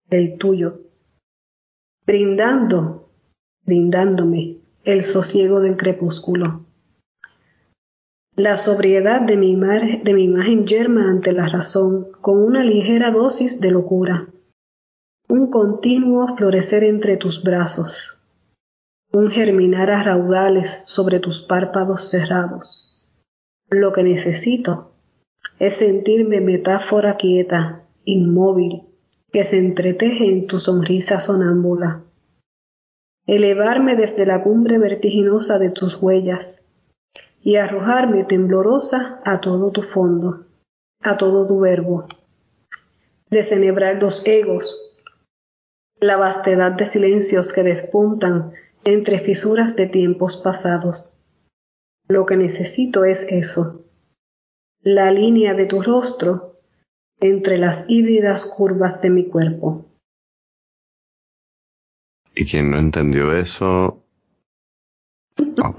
el 0.10 0.38
tuyo, 0.38 0.82
brindando, 2.06 3.10
brindándome 3.66 4.58
el 4.84 5.04
sosiego 5.04 5.62
del 5.62 5.78
crepúsculo 5.78 6.66
la 8.36 8.58
sobriedad 8.58 9.22
de 9.22 9.36
mi, 9.36 9.52
imagen 9.52 10.66
yerma 10.66 11.10
ante 11.10 11.34
la 11.34 11.48
razón 11.48 12.08
con 12.22 12.40
una 12.42 12.64
ligera 12.64 13.12
dosis 13.12 13.60
de 13.60 13.72
locura. 13.72 14.30
Un 15.28 15.50
continuo 15.50 16.36
florecer 16.38 16.86
entre 16.86 17.18
tus 17.18 17.44
brazos. 17.44 18.11
Un 19.13 19.30
germinar 19.30 19.91
a 19.91 20.04
raudales 20.04 20.84
sobre 20.86 21.19
tus 21.19 21.41
párpados 21.41 22.10
cerrados. 22.10 23.06
Lo 23.69 23.91
que 23.91 24.04
necesito 24.04 24.93
es 25.60 25.74
sentirme 25.74 26.39
metáfora 26.39 27.17
quieta, 27.17 27.84
inmóvil, 28.05 28.84
que 29.34 29.43
se 29.43 29.59
entreteje 29.59 30.26
en 30.26 30.47
tu 30.47 30.59
sonrisa 30.59 31.20
sonámbula. 31.20 32.05
Elevarme 33.28 33.97
desde 33.97 34.26
la 34.26 34.43
cumbre 34.43 34.78
vertiginosa 34.78 35.59
de 35.59 35.72
tus 35.72 36.01
huellas 36.01 36.64
y 37.41 37.57
arrojarme 37.57 38.24
temblorosa 38.24 39.20
a 39.26 39.41
todo 39.41 39.72
tu 39.72 39.82
fondo, 39.82 40.45
a 41.01 41.18
todo 41.18 41.45
tu 41.45 41.59
verbo. 41.59 42.05
Desenebrar 43.30 43.99
dos 43.99 44.26
egos, 44.26 44.78
la 45.99 46.16
vastedad 46.16 46.72
de 46.72 46.86
silencios 46.86 47.51
que 47.51 47.64
despuntan 47.64 48.53
entre 48.84 49.20
fisuras 49.20 49.76
de 49.76 49.88
tiempos 49.88 50.38
pasados. 50.38 51.14
Lo 52.08 52.26
que 52.26 52.36
necesito 52.36 53.06
es 53.06 53.24
eso, 53.30 53.86
la 54.82 55.12
línea 55.12 55.54
de 55.54 55.66
tu 55.66 55.82
rostro 55.82 56.60
entre 57.20 57.58
las 57.58 57.86
híbridas 57.88 58.46
curvas 58.46 59.02
de 59.02 59.10
mi 59.10 59.28
cuerpo. 59.28 59.86
Y 62.36 62.46
quien 62.46 62.72
no 62.72 62.78
entendió 62.78 63.36
eso... 63.38 64.04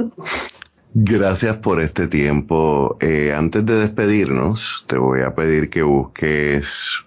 Gracias 0.94 1.56
por 1.56 1.80
este 1.80 2.06
tiempo. 2.06 2.98
Eh, 3.00 3.32
antes 3.32 3.64
de 3.64 3.76
despedirnos, 3.76 4.84
te 4.86 4.98
voy 4.98 5.22
a 5.22 5.34
pedir 5.34 5.70
que 5.70 5.82
busques 5.82 7.02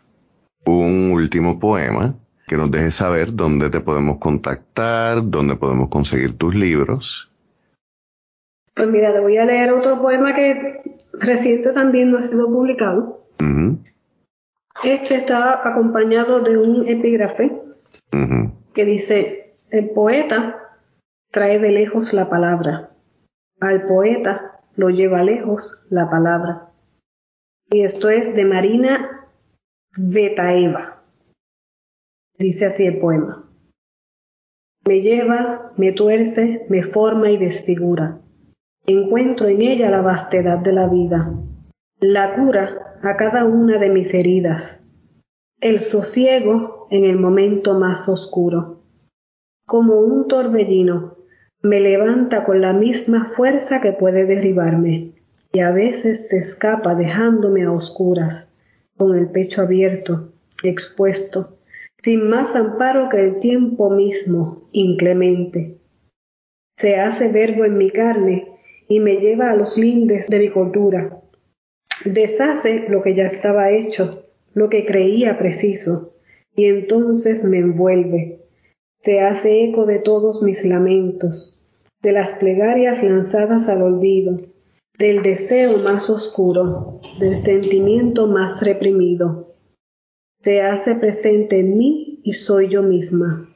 un 0.65 1.11
último 1.11 1.59
poema, 1.59 2.15
que 2.47 2.57
nos 2.57 2.69
dejes 2.71 2.95
saber 2.95 3.33
dónde 3.33 3.69
te 3.69 3.79
podemos 3.79 4.17
contactar, 4.17 5.21
dónde 5.23 5.55
podemos 5.55 5.89
conseguir 5.89 6.37
tus 6.37 6.53
libros. 6.53 7.31
Pues 8.75 8.89
mira, 8.89 9.13
te 9.13 9.19
voy 9.19 9.37
a 9.37 9.45
leer 9.45 9.71
otro 9.71 10.01
poema 10.01 10.35
que 10.35 10.97
reciente 11.13 11.71
también 11.73 12.11
no 12.11 12.17
ha 12.17 12.21
sido 12.21 12.47
publicado. 12.47 13.25
Este 14.83 15.15
está 15.15 15.67
acompañado 15.67 16.41
de 16.41 16.57
un 16.57 16.87
epígrafe 16.87 17.61
que 18.73 18.85
dice, 18.85 19.55
el 19.69 19.89
poeta 19.91 20.77
trae 21.31 21.59
de 21.59 21.71
lejos 21.71 22.13
la 22.13 22.29
palabra, 22.29 22.91
al 23.61 23.87
poeta 23.87 24.59
lo 24.75 24.89
lleva 24.89 25.23
lejos 25.23 25.87
la 25.89 26.09
palabra. 26.09 26.69
Y 27.71 27.81
esto 27.81 28.09
es 28.09 28.35
de 28.35 28.45
Marina 28.45 29.27
Vetaeva. 29.97 30.94
Dice 32.37 32.65
así 32.65 32.85
el 32.85 32.99
poema. 32.99 33.49
Me 34.87 35.01
lleva, 35.01 35.71
me 35.77 35.93
tuerce, 35.93 36.65
me 36.69 36.83
forma 36.83 37.31
y 37.31 37.37
desfigura. 37.37 38.21
Encuentro 38.85 39.47
en 39.47 39.61
ella 39.61 39.89
la 39.89 40.01
vastedad 40.01 40.59
de 40.59 40.73
la 40.73 40.87
vida, 40.87 41.33
la 41.99 42.35
cura 42.35 42.97
a 43.01 43.15
cada 43.15 43.45
una 43.45 43.79
de 43.79 43.89
mis 43.89 44.13
heridas, 44.13 44.83
el 45.61 45.79
sosiego 45.79 46.87
en 46.91 47.05
el 47.05 47.17
momento 47.17 47.79
más 47.79 48.07
oscuro. 48.09 48.83
Como 49.65 50.01
un 50.01 50.27
torbellino, 50.27 51.17
me 51.63 51.79
levanta 51.79 52.43
con 52.43 52.61
la 52.61 52.73
misma 52.73 53.31
fuerza 53.35 53.81
que 53.81 53.93
puede 53.93 54.25
derribarme, 54.25 55.15
y 55.51 55.61
a 55.61 55.71
veces 55.71 56.27
se 56.27 56.37
escapa 56.37 56.93
dejándome 56.93 57.63
a 57.63 57.71
oscuras, 57.71 58.53
con 58.97 59.17
el 59.17 59.31
pecho 59.31 59.61
abierto, 59.61 60.33
expuesto, 60.63 61.54
sin 62.05 62.29
más 62.29 62.55
amparo 62.55 63.09
que 63.09 63.19
el 63.19 63.39
tiempo 63.39 63.89
mismo, 63.89 64.69
inclemente. 64.71 65.79
Se 66.77 66.97
hace 66.97 67.29
verbo 67.29 67.65
en 67.65 67.79
mi 67.79 67.89
carne 67.89 68.59
y 68.87 68.99
me 68.99 69.15
lleva 69.15 69.49
a 69.49 69.55
los 69.55 69.75
lindes 69.75 70.27
de 70.27 70.37
mi 70.37 70.51
cordura. 70.51 71.19
Deshace 72.05 72.85
lo 72.89 73.01
que 73.01 73.15
ya 73.15 73.23
estaba 73.23 73.71
hecho, 73.71 74.27
lo 74.53 74.69
que 74.69 74.85
creía 74.85 75.39
preciso, 75.39 76.13
y 76.55 76.65
entonces 76.65 77.43
me 77.43 77.57
envuelve. 77.57 78.39
Se 79.01 79.21
hace 79.21 79.63
eco 79.63 79.87
de 79.87 79.97
todos 79.97 80.43
mis 80.43 80.63
lamentos, 80.63 81.59
de 82.03 82.11
las 82.11 82.33
plegarias 82.33 83.01
lanzadas 83.01 83.67
al 83.67 83.81
olvido, 83.81 84.41
del 84.99 85.23
deseo 85.23 85.79
más 85.79 86.11
oscuro, 86.11 87.01
del 87.19 87.35
sentimiento 87.35 88.27
más 88.27 88.61
reprimido 88.61 89.44
se 90.45 90.61
hace 90.61 90.93
presente 90.93 91.59
en 91.59 91.75
mí 91.75 92.19
y 92.23 92.33
soy 92.33 92.69
yo 92.69 92.83
misma, 92.83 93.49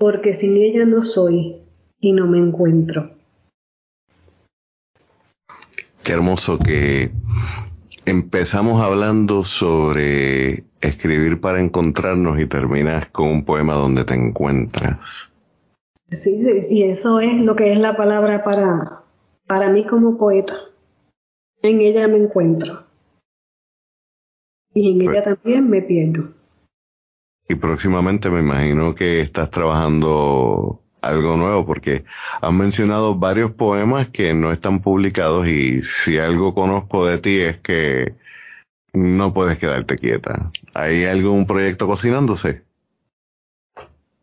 porque 0.00 0.34
sin 0.34 0.56
ella 0.56 0.84
no 0.84 1.04
soy 1.04 1.58
y 2.00 2.12
no 2.12 2.26
me 2.26 2.38
encuentro. 2.38 3.12
Qué 6.02 6.10
hermoso 6.10 6.58
que 6.58 7.12
empezamos 8.04 8.82
hablando 8.82 9.44
sobre 9.44 10.64
escribir 10.80 11.40
para 11.40 11.60
encontrarnos 11.60 12.40
y 12.40 12.46
terminas 12.46 13.08
con 13.10 13.28
un 13.28 13.44
poema 13.44 13.74
donde 13.74 14.04
te 14.04 14.14
encuentras. 14.14 15.32
Sí, 16.10 16.44
y 16.68 16.82
eso 16.82 17.20
es 17.20 17.40
lo 17.40 17.54
que 17.54 17.70
es 17.70 17.78
la 17.78 17.96
palabra 17.96 18.42
para, 18.42 19.04
para 19.46 19.70
mí 19.70 19.86
como 19.86 20.18
poeta. 20.18 20.56
En 21.62 21.80
ella 21.80 22.08
me 22.08 22.16
encuentro. 22.16 22.84
Y 24.74 24.92
en 24.92 25.02
ella 25.02 25.22
pues 25.22 25.24
también 25.24 25.70
me 25.70 25.82
pierdo. 25.82 26.34
Y 27.48 27.54
próximamente 27.54 28.30
me 28.30 28.40
imagino 28.40 28.94
que 28.94 29.20
estás 29.20 29.50
trabajando 29.50 30.82
algo 31.02 31.36
nuevo 31.36 31.66
porque 31.66 32.04
has 32.40 32.52
mencionado 32.52 33.14
varios 33.14 33.52
poemas 33.52 34.08
que 34.08 34.34
no 34.34 34.52
están 34.52 34.80
publicados 34.80 35.46
y 35.46 35.82
si 35.82 36.18
algo 36.18 36.54
conozco 36.54 37.06
de 37.06 37.18
ti 37.18 37.40
es 37.40 37.58
que 37.58 38.14
no 38.92 39.34
puedes 39.34 39.58
quedarte 39.58 39.96
quieta. 39.96 40.50
¿Hay 40.72 41.04
algún 41.04 41.46
proyecto 41.46 41.86
cocinándose? 41.86 42.62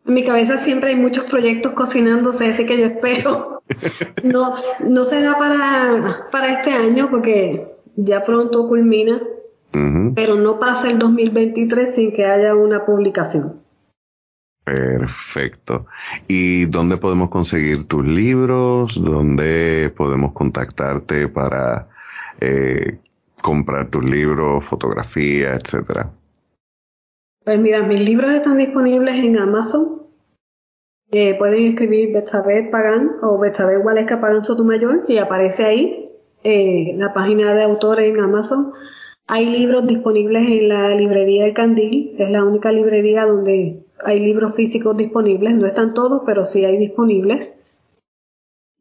En 0.05 0.13
mi 0.15 0.23
cabeza 0.23 0.57
siempre 0.57 0.89
hay 0.89 0.95
muchos 0.95 1.25
proyectos 1.25 1.73
cocinándose, 1.73 2.47
así 2.47 2.65
que 2.65 2.77
yo 2.79 2.85
espero. 2.85 3.61
No, 4.23 4.55
no 4.81 5.05
será 5.05 5.39
para, 5.39 6.27
para 6.29 6.59
este 6.59 6.71
año 6.71 7.09
porque 7.09 7.77
ya 7.95 8.23
pronto 8.25 8.67
culmina 8.67 9.21
pero 9.71 10.35
no 10.35 10.59
pasa 10.59 10.89
el 10.89 10.99
2023 10.99 11.95
sin 11.95 12.13
que 12.13 12.25
haya 12.25 12.55
una 12.55 12.85
publicación. 12.85 13.61
Perfecto. 14.63 15.87
¿Y 16.27 16.65
dónde 16.65 16.97
podemos 16.97 17.29
conseguir 17.29 17.87
tus 17.87 18.05
libros? 18.05 19.01
¿Dónde 19.01 19.91
podemos 19.95 20.33
contactarte 20.33 21.27
para 21.27 21.87
eh, 22.39 22.99
comprar 23.41 23.89
tus 23.89 24.05
libros, 24.05 24.63
fotografía, 24.63 25.55
etcétera? 25.55 26.11
Pues 27.43 27.59
mira, 27.59 27.81
mis 27.83 27.99
libros 27.99 28.31
están 28.31 28.57
disponibles 28.57 29.15
en 29.15 29.39
Amazon. 29.39 30.03
Eh, 31.11 31.35
pueden 31.37 31.65
escribir 31.65 32.13
Betsabe 32.13 32.69
Pagán 32.71 33.17
o 33.21 33.39
Betsabe 33.39 33.77
Gualesca 33.77 34.21
Pagán 34.21 34.43
Sotomayor 34.43 35.05
y 35.07 35.17
aparece 35.17 35.65
ahí 35.65 36.09
eh, 36.43 36.93
la 36.95 37.13
página 37.13 37.53
de 37.53 37.63
autores 37.63 38.05
en 38.13 38.21
Amazon. 38.21 38.73
Hay 39.33 39.45
libros 39.45 39.87
disponibles 39.87 40.45
en 40.45 40.67
la 40.67 40.93
librería 40.93 41.45
El 41.45 41.53
Candil, 41.53 42.15
es 42.17 42.29
la 42.29 42.43
única 42.43 42.69
librería 42.69 43.25
donde 43.25 43.85
hay 44.03 44.19
libros 44.19 44.55
físicos 44.55 44.97
disponibles, 44.97 45.55
no 45.55 45.67
están 45.67 45.93
todos, 45.93 46.23
pero 46.25 46.45
sí 46.45 46.65
hay 46.65 46.75
disponibles. 46.75 47.57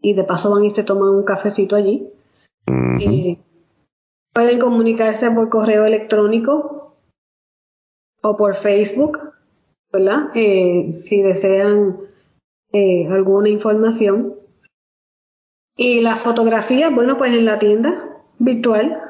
Y 0.03 0.15
de 0.15 0.25
paso 0.25 0.51
van 0.51 0.65
y 0.65 0.71
se 0.71 0.83
toman 0.83 1.11
un 1.11 1.23
cafecito 1.23 1.77
allí. 1.77 2.11
Eh, 2.67 3.39
pueden 4.33 4.59
comunicarse 4.59 5.31
por 5.31 5.51
correo 5.51 5.85
electrónico 5.85 6.97
o 8.21 8.37
por 8.37 8.57
Facebook, 8.57 9.21
¿verdad? 9.93 10.31
Eh, 10.35 10.95
si 10.95 11.23
desean 11.23 11.97
eh, 12.73 13.07
alguna 13.07 13.51
información. 13.51 14.35
Y 15.77 16.01
las 16.01 16.19
fotografías, 16.19 16.93
bueno, 16.93 17.19
pues 17.19 17.33
en 17.35 17.45
la 17.45 17.61
tienda 17.61 18.21
virtual 18.41 19.10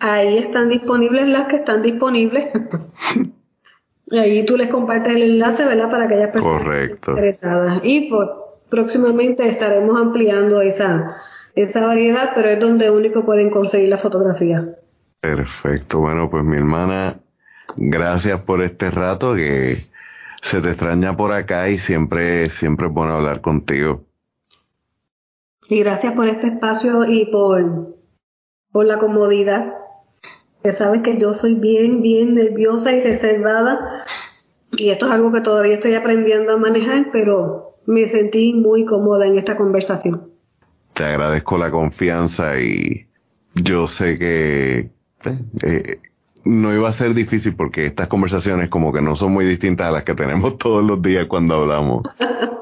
Ahí 0.00 0.38
están 0.38 0.70
disponibles 0.70 1.28
las 1.28 1.46
que 1.46 1.56
están 1.56 1.82
disponibles. 1.82 2.48
y 4.06 4.18
ahí 4.18 4.44
tú 4.46 4.56
les 4.56 4.68
compartes 4.68 5.14
el 5.14 5.22
enlace, 5.22 5.64
¿verdad? 5.66 5.90
Para 5.90 6.06
aquellas 6.06 6.30
personas 6.30 6.90
interesadas. 7.06 7.80
Y 7.84 8.08
pues, 8.08 8.28
próximamente 8.70 9.46
estaremos 9.46 10.00
ampliando 10.00 10.62
esa, 10.62 11.18
esa 11.54 11.86
variedad, 11.86 12.32
pero 12.34 12.48
es 12.48 12.58
donde 12.58 12.90
único 12.90 13.26
pueden 13.26 13.50
conseguir 13.50 13.90
la 13.90 13.98
fotografía. 13.98 14.76
Perfecto. 15.20 16.00
Bueno, 16.00 16.30
pues 16.30 16.44
mi 16.44 16.56
hermana, 16.56 17.20
gracias 17.76 18.40
por 18.40 18.62
este 18.62 18.90
rato 18.90 19.34
que 19.34 19.76
se 20.40 20.62
te 20.62 20.70
extraña 20.70 21.14
por 21.14 21.32
acá 21.32 21.68
y 21.68 21.78
siempre, 21.78 22.48
siempre 22.48 22.86
es 22.86 22.92
bueno 22.92 23.16
hablar 23.16 23.42
contigo. 23.42 24.04
Y 25.68 25.80
gracias 25.80 26.14
por 26.14 26.26
este 26.28 26.48
espacio 26.48 27.04
y 27.04 27.26
por, 27.26 27.96
por 28.72 28.86
la 28.86 28.98
comodidad 28.98 29.74
que 30.62 30.72
sabes 30.72 31.02
que 31.02 31.18
yo 31.18 31.34
soy 31.34 31.54
bien, 31.54 32.02
bien 32.02 32.34
nerviosa 32.34 32.92
y 32.92 33.00
reservada. 33.00 34.04
Y 34.72 34.90
esto 34.90 35.06
es 35.06 35.12
algo 35.12 35.32
que 35.32 35.40
todavía 35.40 35.74
estoy 35.74 35.94
aprendiendo 35.94 36.52
a 36.52 36.56
manejar, 36.56 37.08
pero 37.12 37.76
me 37.86 38.06
sentí 38.06 38.54
muy 38.54 38.84
cómoda 38.84 39.26
en 39.26 39.38
esta 39.38 39.56
conversación. 39.56 40.30
Te 40.94 41.04
agradezco 41.04 41.58
la 41.58 41.70
confianza 41.70 42.58
y 42.60 43.06
yo 43.54 43.88
sé 43.88 44.18
que 44.18 44.90
eh, 45.24 45.38
eh, 45.62 45.98
no 46.44 46.74
iba 46.74 46.88
a 46.88 46.92
ser 46.92 47.14
difícil 47.14 47.54
porque 47.56 47.86
estas 47.86 48.08
conversaciones 48.08 48.68
como 48.68 48.92
que 48.92 49.00
no 49.00 49.16
son 49.16 49.32
muy 49.32 49.44
distintas 49.44 49.88
a 49.88 49.92
las 49.92 50.04
que 50.04 50.14
tenemos 50.14 50.58
todos 50.58 50.84
los 50.84 51.00
días 51.02 51.26
cuando 51.26 51.54
hablamos. 51.54 52.02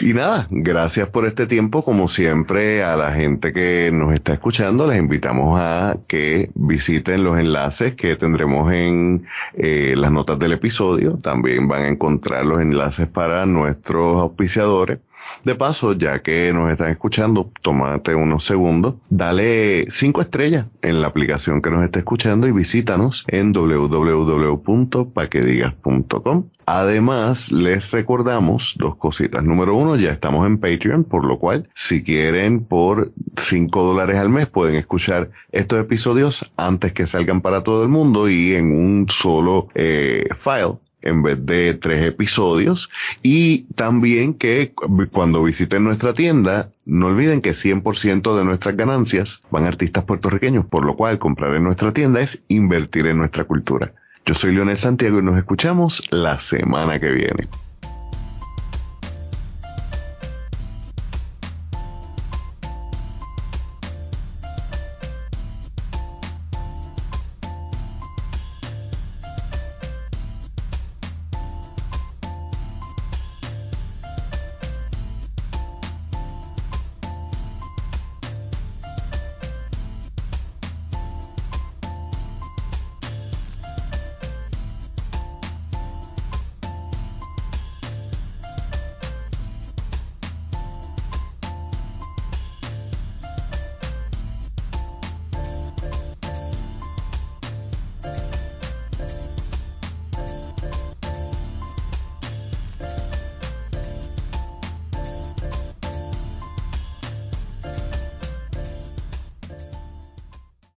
Y 0.00 0.12
nada, 0.14 0.46
gracias 0.50 1.08
por 1.08 1.26
este 1.26 1.46
tiempo. 1.46 1.82
Como 1.82 2.08
siempre, 2.08 2.82
a 2.82 2.96
la 2.96 3.12
gente 3.12 3.52
que 3.52 3.90
nos 3.92 4.12
está 4.12 4.32
escuchando, 4.34 4.86
les 4.86 4.98
invitamos 4.98 5.58
a 5.60 5.96
que 6.06 6.50
visiten 6.54 7.24
los 7.24 7.38
enlaces 7.38 7.94
que 7.94 8.16
tendremos 8.16 8.72
en 8.72 9.26
eh, 9.54 9.94
las 9.96 10.10
notas 10.12 10.38
del 10.38 10.52
episodio. 10.52 11.18
También 11.18 11.68
van 11.68 11.82
a 11.82 11.88
encontrar 11.88 12.44
los 12.44 12.60
enlaces 12.60 13.08
para 13.08 13.46
nuestros 13.46 14.20
auspiciadores 14.20 14.98
De 15.44 15.54
paso, 15.54 15.92
ya 15.92 16.20
que 16.20 16.52
nos 16.52 16.68
están 16.70 16.90
escuchando, 16.90 17.52
tómate 17.62 18.14
unos 18.14 18.44
segundos, 18.44 18.96
dale 19.08 19.86
cinco 19.88 20.20
estrellas 20.20 20.66
en 20.82 21.00
la 21.00 21.06
aplicación 21.08 21.62
que 21.62 21.70
nos 21.70 21.82
está 21.84 22.00
escuchando 22.00 22.46
y 22.48 22.52
visítanos 22.52 23.24
en 23.28 23.52
www.paquedigas.com. 23.52 26.48
Además, 26.66 27.50
les 27.50 27.92
recordamos 27.92 28.74
dos 28.76 28.96
cositas. 28.96 29.42
Número 29.44 29.74
uno, 29.74 29.96
ya 29.96 30.10
estamos 30.10 30.46
en 30.46 30.58
Patreon, 30.58 31.04
por 31.04 31.24
lo 31.24 31.38
cual, 31.38 31.70
si 31.74 32.02
quieren 32.02 32.64
por 32.64 33.14
cinco 33.36 33.84
dólares 33.84 34.16
al 34.16 34.28
mes, 34.28 34.48
pueden 34.48 34.76
escuchar 34.76 35.30
estos 35.50 35.80
episodios 35.80 36.52
antes 36.56 36.92
que 36.92 37.06
salgan 37.06 37.40
para 37.40 37.62
todo 37.62 37.84
el 37.84 37.88
mundo 37.88 38.28
y 38.28 38.54
en 38.54 38.72
un 38.72 39.08
solo 39.08 39.68
eh, 39.74 40.28
file 40.34 40.76
en 41.02 41.22
vez 41.22 41.44
de 41.44 41.74
tres 41.74 42.04
episodios. 42.04 42.88
Y 43.22 43.64
también 43.74 44.34
que 44.34 44.72
cuando 45.12 45.42
visiten 45.42 45.84
nuestra 45.84 46.12
tienda, 46.12 46.70
no 46.84 47.06
olviden 47.06 47.40
que 47.40 47.52
100% 47.52 48.36
de 48.36 48.44
nuestras 48.44 48.76
ganancias 48.76 49.42
van 49.50 49.64
a 49.64 49.68
artistas 49.68 50.04
puertorriqueños, 50.04 50.66
por 50.66 50.84
lo 50.84 50.96
cual 50.96 51.18
comprar 51.18 51.54
en 51.54 51.64
nuestra 51.64 51.92
tienda 51.92 52.20
es 52.20 52.42
invertir 52.48 53.06
en 53.06 53.18
nuestra 53.18 53.44
cultura. 53.44 53.92
Yo 54.26 54.34
soy 54.34 54.52
Leonel 54.52 54.76
Santiago 54.76 55.18
y 55.18 55.22
nos 55.22 55.38
escuchamos 55.38 56.02
la 56.10 56.38
semana 56.40 57.00
que 57.00 57.10
viene. 57.10 57.48